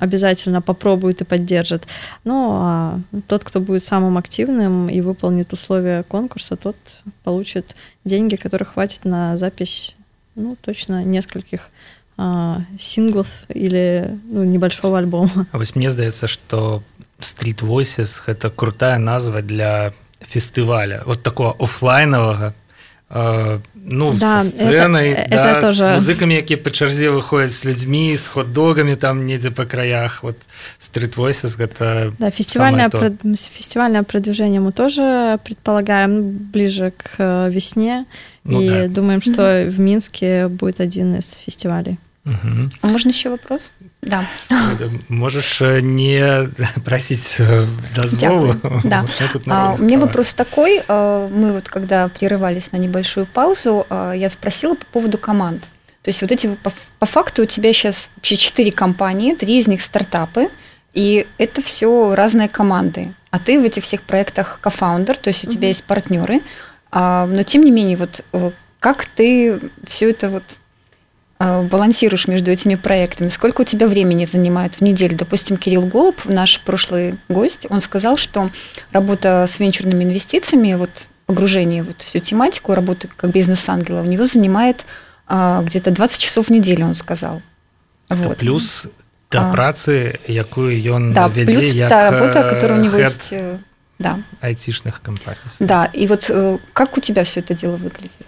обязательно 0.00 0.60
попробуют 0.60 1.20
и 1.20 1.24
поддержат. 1.24 1.86
Ну, 2.24 2.50
а 2.52 3.00
тот, 3.28 3.44
кто 3.44 3.60
будет 3.60 3.84
самым 3.84 4.18
активным 4.18 4.88
и 4.88 5.00
выполнит 5.00 5.52
условия 5.52 6.02
конкурса, 6.02 6.56
тот 6.56 6.76
получит 7.22 7.76
деньги, 8.04 8.34
которые 8.36 8.66
хватит 8.66 9.04
на 9.04 9.36
запись, 9.36 9.94
ну, 10.34 10.56
точно 10.60 11.04
нескольких 11.04 11.70
а, 12.16 12.62
синглов 12.78 13.28
или 13.48 14.18
ну, 14.24 14.42
небольшого 14.42 14.98
альбома. 14.98 15.46
А 15.52 15.58
вось 15.58 15.76
мне 15.76 15.88
здаецца, 15.88 16.26
што 16.26 16.82
Street 17.20 17.62
Voices 17.62 18.20
гэта 18.26 18.50
крутая 18.50 18.98
назва 18.98 19.42
для 19.42 19.92
фестываля 20.20 21.02
вот 21.06 21.22
такого 21.22 21.56
офлайновага 21.58 22.54
э, 23.10 23.58
ну 23.74 24.12
да, 24.14 24.42
сценай 24.42 25.10
это, 25.10 25.30
да, 25.30 25.52
это 25.52 25.60
тоже... 25.60 25.84
музыкамі 25.94 26.34
якія 26.34 26.58
па 26.62 26.70
чарзе 26.70 27.10
выходзяць 27.10 27.58
з 27.58 27.64
людзьмі 27.64 28.16
з 28.16 28.26
хот-догамі 28.28 28.96
там 28.96 29.26
недзе 29.26 29.50
па 29.50 29.66
краях 29.66 30.22
вот 30.22 30.36
Street 30.78 31.16
Voices 31.16 31.56
гэта 31.58 32.12
да, 32.18 32.30
фестивальное 32.30 32.90
прод... 32.90 33.14
фестивальное 33.34 34.02
продвижение 34.02 34.60
мы 34.60 34.72
тоже 34.72 35.38
предполагаем 35.44 36.38
ближе 36.52 36.92
к 36.96 37.16
э, 37.18 37.50
весне 37.50 38.04
ну, 38.44 38.60
и 38.60 38.68
да. 38.68 38.88
думаем 38.88 39.22
что 39.22 39.42
mm-hmm. 39.42 39.70
в 39.70 39.80
Минске 39.80 40.48
будет 40.48 40.80
один 40.80 41.16
из 41.16 41.32
фестивалей 41.32 41.98
угу. 42.28 42.70
а 42.82 42.86
можно 42.86 43.08
еще 43.08 43.30
вопрос 43.30 43.72
да. 44.02 44.24
Можешь 45.08 45.60
э, 45.60 45.80
не 45.80 46.48
просить 46.84 47.36
э, 47.38 47.66
дозволу. 47.94 48.54
Да. 48.84 49.04
А, 49.46 49.74
у 49.78 49.82
меня 49.82 49.98
вопрос 49.98 50.34
такой. 50.34 50.82
Э, 50.86 51.28
мы 51.30 51.52
вот 51.52 51.68
когда 51.68 52.08
прерывались 52.08 52.72
на 52.72 52.76
небольшую 52.76 53.26
паузу, 53.26 53.86
я 53.90 54.30
спросила 54.30 54.74
по 54.74 54.86
поводу 54.86 55.18
команд. 55.18 55.62
То 56.02 56.10
есть 56.10 56.22
вот 56.22 56.32
эти 56.32 56.46
по, 56.46 56.72
по 56.98 57.06
факту 57.06 57.42
у 57.42 57.46
тебя 57.46 57.72
сейчас 57.72 58.10
вообще 58.16 58.36
четыре 58.36 58.72
компании, 58.72 59.34
три 59.34 59.58
из 59.58 59.66
них 59.66 59.82
стартапы, 59.82 60.48
и 60.94 61.26
это 61.36 61.60
все 61.60 62.14
разные 62.14 62.48
команды. 62.48 63.12
А 63.30 63.38
ты 63.38 63.60
в 63.60 63.64
этих 63.64 63.84
всех 63.84 64.02
проектах 64.02 64.58
кофаундер, 64.62 65.18
то 65.18 65.28
есть 65.28 65.46
у 65.46 65.50
тебя 65.50 65.68
есть 65.68 65.84
партнеры. 65.84 66.40
А, 66.90 67.26
но 67.26 67.42
тем 67.42 67.62
не 67.62 67.70
менее, 67.70 67.96
вот 67.96 68.24
как 68.80 69.04
ты 69.06 69.60
все 69.86 70.10
это 70.10 70.30
вот 70.30 70.44
балансируешь 71.38 72.26
между 72.26 72.50
этими 72.50 72.74
проектами? 72.74 73.28
Сколько 73.28 73.62
у 73.62 73.64
тебя 73.64 73.86
времени 73.86 74.24
занимает 74.24 74.76
в 74.76 74.80
неделю? 74.80 75.16
Допустим, 75.16 75.56
Кирилл 75.56 75.86
Голуб, 75.86 76.20
наш 76.24 76.60
прошлый 76.60 77.14
гость, 77.28 77.66
он 77.70 77.80
сказал, 77.80 78.16
что 78.16 78.50
работа 78.92 79.46
с 79.48 79.60
венчурными 79.60 80.04
инвестициями, 80.04 80.74
вот 80.74 81.06
погружение 81.26 81.82
вот 81.82 82.00
всю 82.02 82.20
тематику, 82.20 82.74
работа 82.74 83.06
как 83.14 83.30
бизнес-ангела, 83.30 84.00
у 84.00 84.06
него 84.06 84.26
занимает 84.26 84.84
а, 85.26 85.62
где-то 85.62 85.90
20 85.90 86.18
часов 86.18 86.46
в 86.46 86.50
неделю, 86.50 86.86
он 86.86 86.94
сказал. 86.94 87.42
Вот. 88.08 88.38
Плюс 88.38 88.86
та 89.28 89.50
а, 89.50 89.52
працы, 89.52 90.18
якую 90.26 90.72
ён 90.80 91.12
да, 91.12 91.28
вядзе, 91.28 91.52
плюс 91.52 91.64
як 91.64 91.90
та 91.90 92.10
работа, 92.10 92.48
которая 92.48 92.80
у 92.80 92.82
него 92.82 92.96
есть 92.96 93.28
э, 93.32 93.58
да. 93.98 94.18
айтишных 94.40 95.02
компаний. 95.02 95.38
Да, 95.60 95.84
и 95.92 96.06
вот 96.06 96.30
как 96.72 96.96
у 96.96 97.00
тебя 97.00 97.24
все 97.24 97.40
это 97.40 97.52
дело 97.52 97.76
выглядит? 97.76 98.26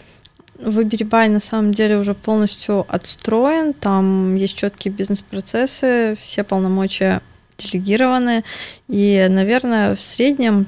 Выберебай 0.63 1.29
на 1.29 1.41
самом 1.41 1.73
деле 1.73 1.99
уже 1.99 2.15
полностью 2.15 2.87
отстроен, 2.89 3.73
там 3.73 4.35
есть 4.37 4.57
четкие 4.57 4.93
бизнес-процессы, 4.93 6.17
все 6.21 6.45
полномочия 6.45 7.23
делегированы, 7.59 8.45
и, 8.89 9.27
наверное, 9.29 9.95
в 9.95 10.01
среднем 10.01 10.67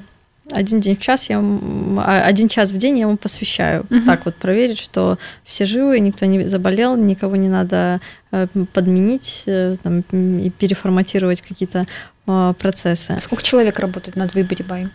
один 0.51 0.81
день 0.81 0.97
в 0.97 0.99
час 0.99 1.29
я 1.29 1.39
а, 1.39 2.23
один 2.25 2.49
час 2.49 2.71
в 2.71 2.77
день 2.77 2.97
я 2.97 3.03
ему 3.03 3.17
посвящаю. 3.17 3.85
Угу. 3.89 4.01
так 4.05 4.25
вот 4.25 4.35
проверить 4.35 4.77
что 4.77 5.17
все 5.45 5.65
живы 5.65 5.99
никто 5.99 6.25
не 6.25 6.45
заболел 6.47 6.97
никого 6.97 7.37
не 7.37 7.47
надо 7.47 8.01
э, 8.31 8.47
подменить 8.73 9.43
э, 9.45 9.77
там, 9.81 10.01
и 10.11 10.49
переформатировать 10.49 11.41
какие-то 11.41 11.87
а, 12.27 12.53
процессы. 12.53 13.17
Сколько 13.21 13.43
человек 13.43 13.79
работает 13.79 14.15
над 14.15 14.33
выбери 14.33 14.63
бай 14.63 14.87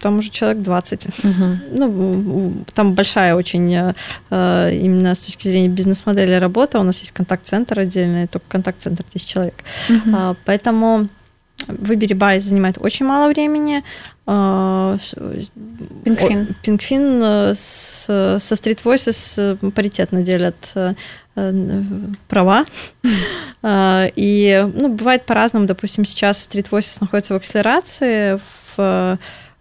там 0.00 0.18
уже 0.18 0.30
человек 0.30 0.62
20. 0.62 1.06
Угу. 1.06 1.58
Ну, 1.72 2.54
там 2.74 2.94
большая 2.94 3.34
очень 3.34 3.94
э, 4.30 4.74
именно 4.74 5.14
с 5.14 5.20
точки 5.22 5.48
зрения 5.48 5.68
бизнес-модели 5.68 6.32
работа. 6.32 6.80
У 6.80 6.82
нас 6.82 6.98
есть 7.00 7.12
контакт-центр 7.12 7.80
отдельный, 7.80 8.26
только 8.26 8.46
контакт-центр 8.48 9.04
10 9.14 9.28
человек. 9.28 9.54
Угу. 9.88 10.36
Поэтому 10.44 11.08
Выбери 11.66 12.14
бай 12.14 12.38
занимает 12.38 12.78
очень 12.80 13.04
мало 13.04 13.28
времени. 13.28 13.82
Пинкфин. 14.24 15.00
Пинкфин 16.62 17.52
со 17.52 18.54
Street 18.54 18.78
Voices 18.84 19.72
паритетно 19.72 20.22
делят 20.22 20.72
права. 22.28 22.64
И 23.64 24.70
ну, 24.72 24.88
бывает 24.94 25.26
по-разному. 25.26 25.66
Допустим, 25.66 26.04
сейчас 26.04 26.48
Street 26.48 26.68
Voices 26.70 26.98
находится 27.00 27.34
в 27.34 27.38
акселерации, 27.38 28.38
в 28.38 28.38
Э, 28.78 29.16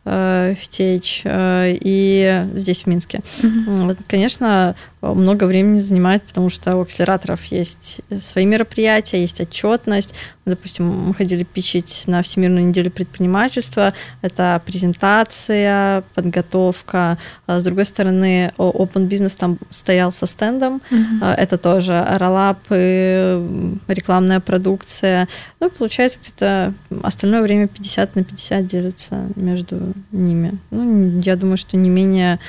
в 0.07 0.67
Течь 0.69 1.21
э, 1.25 1.77
и 1.79 2.45
здесь, 2.55 2.83
в 2.83 2.87
Минске. 2.87 3.21
Угу. 3.43 3.95
Конечно, 4.07 4.75
много 5.01 5.43
времени 5.45 5.79
занимает, 5.79 6.23
потому 6.23 6.49
что 6.49 6.75
у 6.75 6.81
акселераторов 6.81 7.43
есть 7.45 8.01
свои 8.19 8.45
мероприятия, 8.45 9.21
есть 9.21 9.39
отчетность. 9.39 10.15
Допустим, 10.45 10.87
мы 10.87 11.13
ходили 11.13 11.43
пичить 11.43 12.03
на 12.07 12.21
Всемирную 12.23 12.65
неделю 12.65 12.89
предпринимательства. 12.89 13.93
Это 14.21 14.61
презентация, 14.65 16.03
подготовка. 16.15 17.17
А 17.45 17.59
с 17.59 17.63
другой 17.63 17.85
стороны, 17.85 18.53
Open 18.57 19.07
Business 19.07 19.37
там 19.37 19.59
стоял 19.69 20.11
со 20.11 20.25
стендом. 20.25 20.81
Угу. 20.89 21.25
Это 21.25 21.57
тоже 21.57 22.05
роллапы, 22.17 23.45
рекламная 23.87 24.39
продукция. 24.39 25.27
Ну, 25.59 25.69
получается, 25.69 26.19
где-то 26.21 26.73
остальное 27.03 27.41
время 27.41 27.67
50 27.67 28.15
на 28.15 28.23
50 28.23 28.65
делится 28.65 29.27
между 29.35 29.93
ними. 30.11 30.57
Ну, 30.71 31.19
я 31.19 31.35
думаю, 31.35 31.57
что 31.57 31.77
не 31.77 31.89
менее 31.89 32.39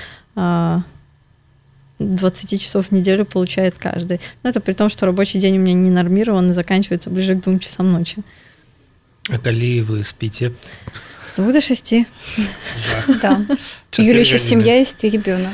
20 2.00 2.54
а, 2.54 2.58
часов 2.58 2.88
в 2.88 2.92
неделю 2.92 3.26
получает 3.26 3.76
каждый. 3.78 4.20
Но 4.44 4.50
это 4.50 4.60
при 4.60 4.74
том, 4.74 4.90
что 4.90 5.06
рабочий 5.06 5.40
день 5.40 5.58
у 5.58 5.62
меня 5.62 5.74
не 5.74 5.90
нормирован 5.90 6.50
и 6.50 6.54
заканчивается 6.54 7.10
ближе 7.10 7.36
к 7.36 7.42
двум 7.42 7.60
часам 7.60 7.90
ночи. 7.92 8.18
А 9.30 9.38
коли 9.38 9.82
вы 9.82 10.04
спите? 10.04 10.54
С 11.26 11.36
двух 11.36 11.54
до 11.54 11.62
шести. 11.62 12.06
Да. 13.22 13.46
Юля 13.98 14.20
еще 14.20 14.38
семья 14.38 14.78
есть 14.80 15.04
и 15.04 15.10
ребенок. 15.10 15.54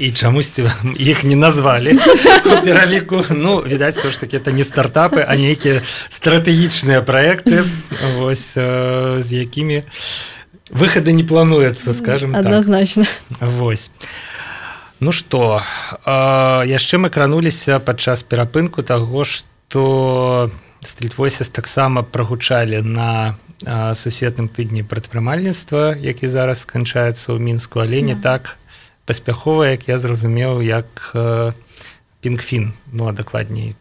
і 0.00 0.12
чамусьці 0.12 0.68
іх 0.98 1.24
не 1.24 1.36
назвалі 1.36 1.98
пераліку 2.64 3.24
ну 3.30 3.56
відаць 3.56 3.96
все 3.96 4.10
ж 4.10 4.20
таки 4.20 4.36
это 4.36 4.52
не 4.52 4.64
стартапы 4.64 5.24
а 5.24 5.36
нейкія 5.36 5.80
стратэгічныя 6.12 7.00
проекты 7.00 7.64
вось 8.20 8.52
з 8.52 9.28
якімі 9.32 9.82
выхады 10.68 11.16
не 11.16 11.24
плануецца 11.24 11.96
скажем 11.96 12.36
однозначно 12.36 13.08
так. 13.40 13.48
Вось 13.48 13.90
Ну 14.99 15.11
что 15.11 15.61
яшчэ 16.05 16.97
мы 16.99 17.09
крануліся 17.09 17.79
падчас 17.79 18.23
перапынку 18.23 18.83
таго 18.83 19.23
что 19.23 20.51
стритвойсес 20.83 21.49
таксама 21.49 22.03
прагучалі 22.03 22.81
на 22.83 23.35
сусветным 23.95 24.47
тыдні 24.47 24.83
прадпрымальніцтва 24.83 25.95
які 25.99 26.27
зараз 26.27 26.67
сканчаецца 26.67 27.31
ў 27.31 27.39
мінску 27.39 27.79
але 27.79 28.03
не 28.03 28.15
так 28.15 28.59
паспяхова 29.07 29.71
як 29.71 29.87
я 29.87 29.99
зразумеў 29.99 30.63
як 30.63 31.15
пінгфін 32.19 32.71
ну 32.91 33.07
а 33.07 33.15
дакладней 33.15 33.75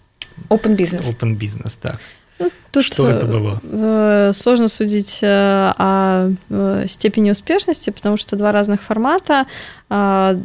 open 0.50 0.74
бизнес 0.74 1.06
open 1.06 1.34
бизнес 1.34 1.76
так 1.76 1.98
Ну, 2.38 2.50
тут 2.70 2.84
Что 2.84 3.08
это 3.08 3.26
было? 3.26 3.60
Э, 3.64 4.32
сложно 4.34 4.68
судить 4.68 5.18
э, 5.22 5.26
о 5.26 6.30
э, 6.50 6.84
степени 6.86 7.30
успешности, 7.30 7.90
потому 7.90 8.16
что 8.16 8.36
два 8.36 8.52
разных 8.52 8.82
формата. 8.82 9.46
А, 9.90 10.36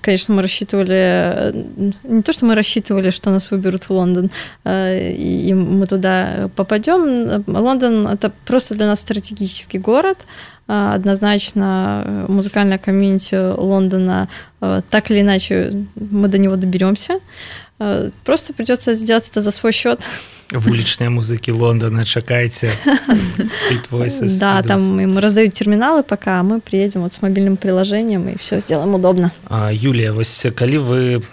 конечно, 0.00 0.34
мы 0.34 0.42
рассчитывали, 0.42 1.54
не 2.02 2.22
то, 2.22 2.32
что 2.32 2.46
мы 2.46 2.54
рассчитывали, 2.54 3.10
что 3.10 3.30
нас 3.30 3.50
выберут 3.50 3.84
в 3.84 3.90
Лондон, 3.90 4.30
и 4.64 5.52
мы 5.54 5.86
туда 5.86 6.48
попадем. 6.56 7.44
Лондон 7.46 8.08
это 8.08 8.32
просто 8.46 8.74
для 8.74 8.86
нас 8.86 9.00
стратегический 9.00 9.78
город. 9.78 10.16
Однозначно 10.66 12.24
музыкальная 12.26 12.78
комьюнити 12.78 13.34
Лондона 13.34 14.28
так 14.60 15.10
или 15.10 15.20
иначе 15.20 15.84
мы 15.94 16.28
до 16.28 16.38
него 16.38 16.56
доберемся. 16.56 17.20
Просто 18.23 18.53
придется 18.53 18.93
сделать 18.93 19.29
это 19.29 19.41
за 19.41 19.51
свой 19.51 19.71
счет 19.71 19.99
вулічныя 20.51 21.09
музыкі 21.09 21.51
Лондона 21.51 22.03
чакайце 22.03 22.71
да 24.39 24.61
там 24.63 24.99
им 24.99 25.17
раздают 25.17 25.53
терминалы 25.53 26.03
пока 26.03 26.43
мы 26.43 26.59
приедем 26.59 27.01
вот 27.01 27.13
с 27.13 27.21
мобильным 27.21 27.57
приложением 27.57 28.27
и 28.29 28.37
все 28.37 28.59
сделаем 28.59 28.95
удобно 28.95 29.31
а, 29.49 29.71
Юлія 29.71 30.11
вось 30.13 30.45
калі 30.55 30.77
вы 30.77 31.23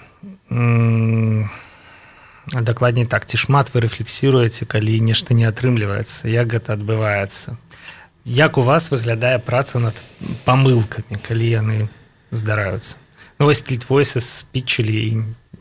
дакладней 2.53 3.07
так 3.07 3.27
ці 3.27 3.37
шмат 3.37 3.75
вы 3.75 3.81
рэфлексируеце 3.81 4.64
калі 4.66 5.01
нешта 5.01 5.35
не 5.35 5.45
атрымліваецца 5.45 6.29
як 6.29 6.55
гэта 6.55 6.79
адбываецца 6.79 7.57
як 8.25 8.59
у 8.59 8.62
вас 8.62 8.91
выглядае 8.91 9.39
праца 9.39 9.79
над 9.79 10.05
памылкамі 10.45 11.19
калі 11.27 11.49
яны 11.49 11.89
здараюцца 12.31 12.97
ну, 13.39 13.47
вось 13.47 13.62
твойсы 13.62 14.21
спічылі 14.21 14.95
і 14.95 15.12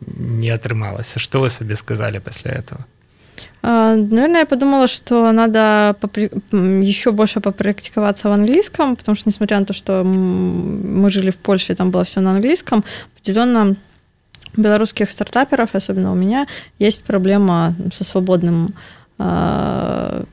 не 0.06 0.50
атрымалася 0.50 1.18
что 1.18 1.40
вы 1.40 1.48
сабе 1.48 1.74
сказали 1.74 2.18
пасля 2.18 2.52
этого? 2.52 2.86
А, 3.62 3.94
наверное, 3.94 4.40
я 4.40 4.46
подумала, 4.46 4.86
что 4.86 5.32
надо 5.32 5.96
еще 6.52 7.12
больше 7.12 7.40
попрактиковаться 7.40 8.28
в 8.28 8.32
английском, 8.32 8.96
потому 8.96 9.16
что, 9.16 9.28
несмотря 9.28 9.60
на 9.60 9.66
то, 9.66 9.72
что 9.72 10.02
мы 10.04 11.10
жили 11.10 11.30
в 11.30 11.38
Польше, 11.38 11.72
и 11.72 11.76
там 11.76 11.90
было 11.90 12.02
все 12.02 12.20
на 12.20 12.32
английском, 12.32 12.84
определенно 13.14 13.76
белорусских 14.56 15.10
стартаперов, 15.10 15.74
особенно 15.74 16.12
у 16.12 16.14
меня, 16.14 16.46
есть 16.78 17.04
проблема 17.04 17.74
со 17.92 18.04
свободным 18.04 18.74
а, 19.18 20.24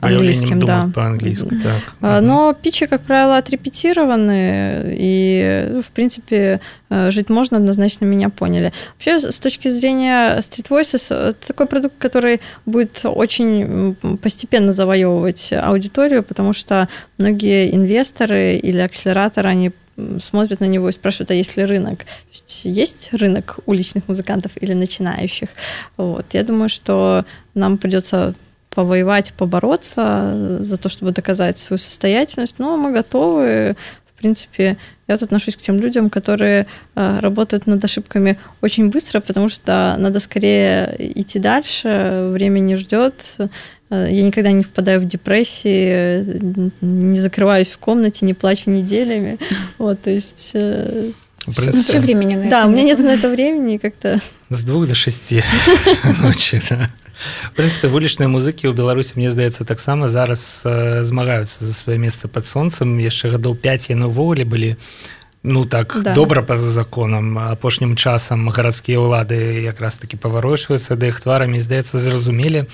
английским, 0.00 0.60
да. 0.60 0.90
По-английски, 0.94 1.48
так. 1.62 1.82
А, 2.00 2.20
но 2.20 2.54
питчи, 2.54 2.86
как 2.86 3.02
правило, 3.02 3.38
отрепетированы, 3.38 4.94
и, 4.98 5.68
ну, 5.70 5.82
в 5.82 5.90
принципе, 5.90 6.60
э, 6.90 7.10
жить 7.10 7.28
можно, 7.28 7.56
однозначно 7.56 8.04
меня 8.04 8.28
поняли. 8.28 8.72
Вообще, 8.94 9.30
с 9.30 9.40
точки 9.40 9.68
зрения 9.68 10.38
Street 10.38 10.68
Voices, 10.68 11.14
это 11.14 11.46
такой 11.48 11.66
продукт, 11.66 11.94
который 11.98 12.40
будет 12.64 13.00
очень 13.04 13.96
постепенно 14.22 14.72
завоевывать 14.72 15.52
аудиторию, 15.52 16.22
потому 16.22 16.52
что 16.52 16.88
многие 17.18 17.74
инвесторы 17.74 18.56
или 18.56 18.78
акселераторы, 18.78 19.48
они 19.48 19.72
смотрят 20.18 20.60
на 20.60 20.66
него 20.66 20.88
и 20.88 20.92
спрашивают, 20.92 21.30
а 21.30 21.34
есть 21.34 21.56
ли 21.56 21.64
рынок? 21.64 22.04
Есть, 22.32 22.60
есть 22.64 23.12
рынок 23.12 23.58
уличных 23.66 24.08
музыкантов 24.08 24.52
или 24.60 24.74
начинающих? 24.74 25.48
Вот. 25.96 26.26
Я 26.32 26.44
думаю, 26.44 26.68
что 26.68 27.24
нам 27.54 27.78
придется 27.78 28.34
повоевать, 28.76 29.32
побороться 29.32 30.58
за 30.60 30.76
то, 30.76 30.90
чтобы 30.90 31.12
доказать 31.12 31.56
свою 31.56 31.78
состоятельность, 31.78 32.56
но 32.58 32.76
мы 32.76 32.92
готовы. 32.92 33.74
В 34.04 34.18
принципе, 34.18 34.76
я 35.08 35.14
вот 35.14 35.22
отношусь 35.22 35.56
к 35.56 35.60
тем 35.60 35.80
людям, 35.80 36.10
которые 36.10 36.66
э, 36.94 37.18
работают 37.20 37.66
над 37.66 37.82
ошибками 37.82 38.38
очень 38.60 38.90
быстро, 38.90 39.20
потому 39.20 39.48
что 39.48 39.96
надо 39.98 40.20
скорее 40.20 40.94
идти 40.98 41.38
дальше, 41.38 42.28
время 42.32 42.58
не 42.58 42.76
ждет. 42.76 43.14
Э, 43.88 44.08
я 44.10 44.22
никогда 44.22 44.52
не 44.52 44.62
впадаю 44.62 45.00
в 45.00 45.06
депрессии, 45.06 46.22
не 46.82 47.18
закрываюсь 47.18 47.68
в 47.68 47.78
комнате, 47.78 48.26
не 48.26 48.34
плачу 48.34 48.70
неделями. 48.70 49.38
Вот, 49.78 50.02
то 50.02 50.10
есть... 50.10 50.50
Э, 50.52 51.12
Вообще 51.46 52.00
времени 52.00 52.34
на 52.34 52.40
это 52.40 52.50
Да, 52.50 52.66
у 52.66 52.70
меня 52.70 52.82
нет 52.82 52.98
на 52.98 53.14
это 53.14 53.30
времени 53.30 53.78
как-то. 53.78 54.20
С 54.50 54.64
двух 54.64 54.86
до 54.88 54.94
шести 54.94 55.42
ночи, 56.22 56.60
да. 56.68 56.90
Прынцыпе 57.56 57.88
вулічныя 57.88 58.28
музыкі 58.28 58.68
ў 58.68 58.76
беларусі 58.76 59.16
мне 59.16 59.32
здаецца 59.32 59.64
таксама 59.64 60.08
зараз 60.08 60.62
э, 60.64 61.02
змагаюцца 61.02 61.64
за 61.64 61.72
сваё 61.72 61.96
месца 61.96 62.28
под 62.28 62.44
сонцам 62.44 62.98
яшчэ 63.00 63.32
гадоў 63.36 63.56
5 63.56 63.90
яны 63.96 64.12
ўвогуле 64.12 64.44
былі. 64.44 64.76
Ну 65.46 65.64
так 65.64 65.94
да. 66.02 66.12
добра 66.12 66.42
па-за 66.42 66.68
законам. 66.68 67.38
Апошнім 67.38 67.96
часам 67.96 68.50
гарадскія 68.50 68.98
ўлады 68.98 69.62
якраз 69.62 69.96
таки 69.96 70.18
паварочваюцца 70.18 70.98
да 70.98 71.08
іх 71.08 71.20
тварамі 71.22 71.62
здаецца 71.62 71.98
зразумелі 71.98 72.66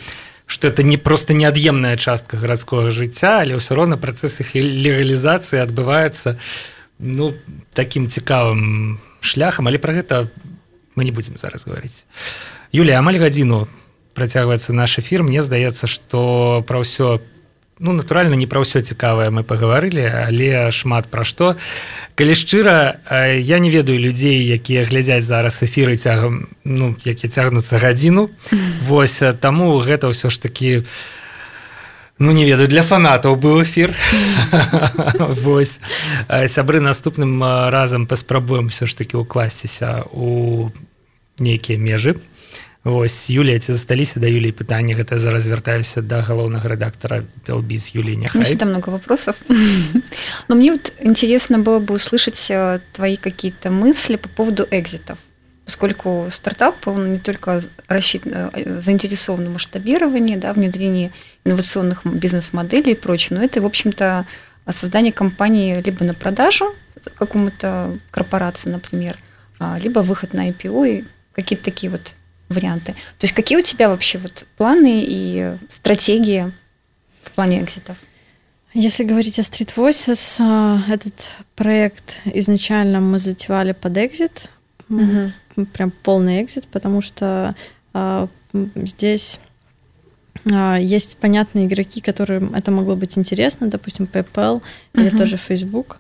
что 0.47 0.69
это 0.69 0.83
не 0.83 0.97
просто 0.97 1.35
неад'емная 1.35 1.97
частка 1.97 2.37
гарадскога 2.37 2.91
жыцця 2.91 3.41
але 3.41 3.57
ўсё 3.57 3.73
роўна 3.73 3.97
працэс 3.97 4.43
іх 4.43 4.57
легалізацыі 4.57 5.63
адбываецца 5.63 6.37
ну 6.99 7.33
таким 7.73 8.09
цікавым 8.09 8.99
шляхам. 9.21 9.69
Але 9.69 9.79
про 9.79 9.93
гэта 9.93 10.29
мы 10.95 11.05
не 11.05 11.13
будем 11.13 11.37
зараз 11.37 11.65
говорить 11.67 12.05
Юлія 12.73 12.99
амаль 12.99 13.19
гадзіну 13.19 13.69
працягваецца 14.15 14.73
наш 14.73 14.99
эфир 14.99 15.23
мне 15.23 15.43
здаецца 15.43 15.87
что 15.87 16.65
пра 16.69 16.81
ўсё 16.85 17.21
ну 17.83 17.93
натуральна 17.93 18.35
не 18.39 18.47
пра 18.47 18.63
ўсё 18.63 18.81
цікавае 18.81 19.31
мы 19.35 19.43
пагаварылі 19.43 20.07
але 20.07 20.71
шмат 20.71 21.09
пра 21.11 21.25
што. 21.25 21.57
Калі 22.15 22.35
шчыра 22.37 23.01
я 23.37 23.59
не 23.59 23.71
ведаю 23.71 23.99
людзей 23.99 24.45
якія 24.47 24.85
глядзяць 24.85 25.25
зараз 25.25 25.63
эфіры 25.63 25.97
цягам 25.97 26.49
ну 26.65 26.95
які 27.05 27.29
цягнуцца 27.29 27.79
гадзіну. 27.79 28.31
Восьось 28.87 29.35
таму 29.41 29.79
гэта 29.81 30.13
ўсё 30.13 30.31
ж 30.31 30.39
такі 30.39 30.85
Ну 32.23 32.31
не 32.31 32.45
ведаю 32.45 32.69
для 32.69 32.85
фанатаў 32.87 33.35
быў 33.35 33.65
эфір. 33.67 33.97
Вось. 35.43 35.81
Сябры 36.47 36.79
наступным 36.79 37.43
разам 37.43 38.07
паспрабуем 38.07 38.69
все 38.69 38.87
ж 38.87 38.95
таки 38.95 39.17
укласціся 39.17 40.05
у 40.13 40.71
нейкія 41.39 41.79
межы 41.79 42.15
Вось 42.84 43.30
Юлія 43.30 43.60
ці 43.60 43.74
засталіся 43.74 44.20
да 44.20 44.28
Юліі 44.28 44.56
пытанні 44.56 44.96
гэта 44.96 45.20
зараз 45.20 45.44
звяртаюся 45.44 46.02
да 46.02 46.22
галоўнага 46.22 46.70
рэдактора 46.72 47.24
Белбіз 47.48 47.92
Юлии 47.96 48.16
Нехай. 48.16 48.56
там 48.56 48.70
много 48.70 48.92
вопросов. 48.92 49.36
Но 50.48 50.56
мне 50.56 50.72
вот 50.72 50.94
интересно 51.00 51.60
было 51.60 51.80
бы 51.80 51.96
услышать 51.96 52.48
э, 52.50 52.80
твои 52.94 53.18
какие-то 53.18 53.72
мысли 53.72 54.16
по 54.16 54.30
поводу 54.30 54.66
экзитов. 54.72 55.18
Поскольку 55.66 56.28
стартап, 56.32 56.88
он 56.88 57.12
не 57.12 57.20
только 57.20 57.62
рассчитан, 57.90 58.32
э, 58.34 58.80
заинтересован 58.80 59.50
в 59.50 59.54
масштабировании, 59.54 60.38
да, 60.38 60.54
внедрении 60.54 61.12
инновационных 61.44 62.06
бизнес-моделей 62.06 62.94
и 62.94 62.96
прочее, 62.96 63.38
но 63.38 63.44
это, 63.44 63.60
в 63.62 63.66
общем-то, 63.66 64.26
создание 64.70 65.12
компании 65.12 65.82
либо 65.86 66.06
на 66.06 66.14
продажу 66.14 66.74
какому-то 67.16 67.98
корпорации, 68.12 68.70
например, 68.70 69.18
а, 69.60 69.78
либо 69.78 70.00
выход 70.00 70.34
на 70.34 70.50
IPO 70.50 70.90
и 70.90 71.04
какие-то 71.34 71.66
такие 71.66 71.90
вот 71.90 72.14
варианты. 72.53 72.93
То 72.93 73.25
есть 73.25 73.35
какие 73.35 73.59
у 73.59 73.63
тебя 73.63 73.89
вообще 73.89 74.19
вот 74.19 74.47
планы 74.57 75.05
и 75.07 75.57
стратегии 75.71 76.53
в 77.23 77.31
плане 77.33 77.63
экзитов? 77.63 77.97
Если 78.75 79.05
говорить 79.05 79.39
о 79.39 79.43
Street 79.43 79.75
Voices, 79.77 80.37
а, 80.41 80.81
этот 80.89 81.29
проект 81.57 82.21
изначально 82.25 83.01
мы 83.01 83.19
затевали 83.19 83.73
под 83.73 83.99
экзит, 83.99 84.49
угу. 84.89 85.67
прям 85.75 85.91
полный 85.91 86.43
экзит, 86.43 86.67
потому 86.69 87.03
что 87.03 87.55
а, 87.93 88.29
здесь 88.75 89.41
а, 90.51 90.77
есть 90.77 91.19
понятные 91.19 91.67
игроки, 91.67 92.01
которым 92.01 92.55
это 92.55 92.71
могло 92.71 92.97
быть 92.97 93.19
интересно, 93.19 93.69
допустим, 93.69 94.09
PayPal 94.11 94.63
или 94.95 95.11
uh 95.11 95.19
тоже 95.19 95.37
Facebook 95.37 95.99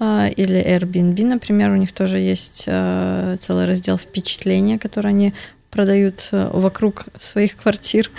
или 0.00 0.64
Airbnb, 0.64 1.26
например, 1.26 1.72
у 1.72 1.76
них 1.76 1.92
тоже 1.92 2.16
есть 2.16 2.62
целый 2.64 3.66
раздел 3.66 3.98
впечатления, 3.98 4.78
который 4.78 5.08
они 5.08 5.34
продают 5.70 6.28
э, 6.32 6.50
вокруг 6.52 7.06
своих 7.18 7.56
квартир. 7.56 8.10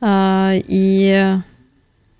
А, 0.00 0.52
и 0.54 1.36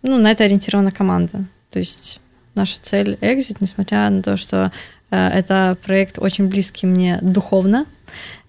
ну, 0.03 0.19
на 0.19 0.31
это 0.31 0.45
ориентирована 0.45 0.91
команда. 0.91 1.45
То 1.71 1.79
есть 1.79 2.21
наша 2.55 2.81
цель 2.81 3.19
exit, 3.21 3.59
несмотря 3.61 4.09
на 4.11 4.23
то, 4.23 4.37
что 4.37 4.73
э, 5.11 5.29
это 5.29 5.77
проект 5.85 6.19
очень 6.19 6.49
близкий 6.49 6.87
мне 6.87 7.19
духовно, 7.23 7.87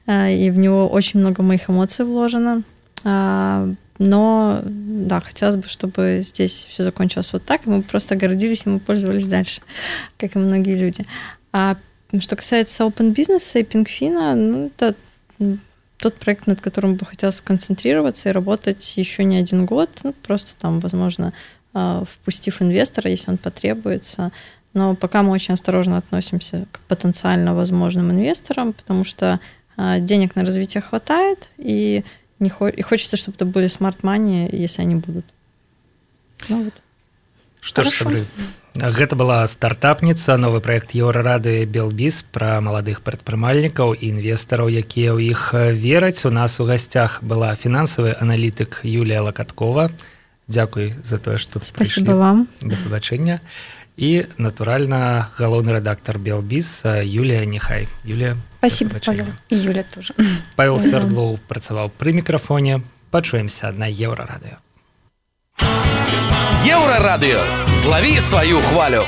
э, 0.08 0.34
и 0.34 0.50
в 0.50 0.58
него 0.58 0.88
очень 0.88 1.20
много 1.20 1.44
моих 1.44 1.70
эмоций 1.70 2.06
вложено. 2.06 2.64
А, 3.04 3.68
но 4.00 4.62
да, 4.64 5.22
хотелось 5.22 5.58
бы, 5.58 5.68
чтобы 5.68 6.22
здесь 6.24 6.66
все 6.70 6.84
закончилось 6.84 7.34
вот 7.34 7.44
так, 7.46 7.66
и 7.66 7.70
мы 7.70 7.82
просто 7.84 8.16
гордились, 8.16 8.66
и 8.66 8.70
мы 8.70 8.80
пользовались 8.80 9.28
дальше, 9.28 9.62
как 10.18 10.36
и 10.36 10.40
многие 10.40 10.76
люди. 10.76 11.06
А 11.52 11.78
что 12.20 12.36
касается 12.36 12.84
open 12.84 13.12
бизнеса 13.12 13.60
и 13.60 13.64
Пингфина, 13.64 14.36
ну, 14.36 14.72
это 14.76 14.96
тот 16.02 16.16
проект, 16.16 16.48
над 16.48 16.60
которым 16.60 16.96
бы 16.96 17.06
хотелось 17.06 17.38
сконцентрироваться 17.38 18.30
и 18.30 18.32
работать 18.32 18.98
еще 18.98 19.24
не 19.24 19.38
один 19.38 19.66
год, 19.66 19.90
ну, 20.04 20.14
просто 20.14 20.54
там, 20.60 20.80
возможно, 20.80 21.32
а, 21.74 22.04
впустив 22.10 22.62
инвестора, 22.62 23.10
если 23.10 23.30
он 23.32 23.38
потребуется. 23.38 24.32
Но 24.74 24.96
пока 24.96 25.22
мы 25.22 25.32
очень 25.32 25.54
осторожно 25.54 25.98
относимся 25.98 26.66
к 26.72 26.80
потенциально 26.80 27.54
возможным 27.54 28.12
инвесторам, 28.12 28.74
потому 28.74 29.04
что 29.06 29.40
а, 29.78 30.00
денег 30.00 30.36
на 30.36 30.44
развитие 30.44 30.82
хватает, 30.82 31.50
и, 31.58 32.04
не 32.40 32.50
хо- 32.50 32.68
и 32.68 32.82
хочется, 32.82 33.16
чтобы 33.16 33.36
это 33.36 33.46
были 33.46 33.68
смарт-мани, 33.68 34.50
если 34.52 34.82
они 34.82 34.96
будут. 34.96 35.26
Ну 36.50 36.64
вот. 36.64 36.74
Что 37.60 37.84
ж, 37.84 38.04
Гэта 38.72 39.20
была 39.20 39.44
стартапніца 39.52 40.38
новы 40.40 40.62
проект 40.64 40.96
еўрарады 40.96 41.68
белбіз 41.68 42.24
пра 42.32 42.64
маладых 42.64 43.04
прадпрымальнікаў 43.04 43.92
і 44.00 44.04
інвестараў 44.16 44.72
якія 44.72 45.12
ў 45.12 45.36
іх 45.36 45.52
вераць. 45.76 46.24
У 46.24 46.32
нас 46.32 46.56
у 46.64 46.64
гасцях 46.64 47.20
была 47.20 47.52
фінансавы 47.52 48.16
аналітык 48.16 48.80
Юлія 48.88 49.28
лакаткова. 49.28 49.92
Дякуй 50.48 50.96
за 51.04 51.20
тое 51.20 51.36
што 51.36 51.60
спасибо 51.68 52.16
вам. 52.16 52.48
Да 52.64 52.80
пабачэння 52.80 53.44
і 54.00 54.32
натуральна 54.40 55.28
галоўны 55.36 55.76
рэдактор 55.76 56.16
белбіз 56.16 56.88
Юлія 57.04 57.44
Нехай 57.44 57.92
Юлія 58.08 58.40
спасибо 58.64 58.96
Юля 59.52 59.84
тоже. 59.84 60.16
Павел 60.56 60.80
свердлоў 60.80 61.44
працаваў 61.52 61.92
пры 61.92 62.16
мікрафоне. 62.16 62.80
Пачуемся 63.12 63.76
на 63.76 63.92
еўрарадыё 63.92 64.64
Еврорадио, 66.66 67.40
Злові 67.76 68.20
свою 68.20 68.58
хвалю. 68.58 69.06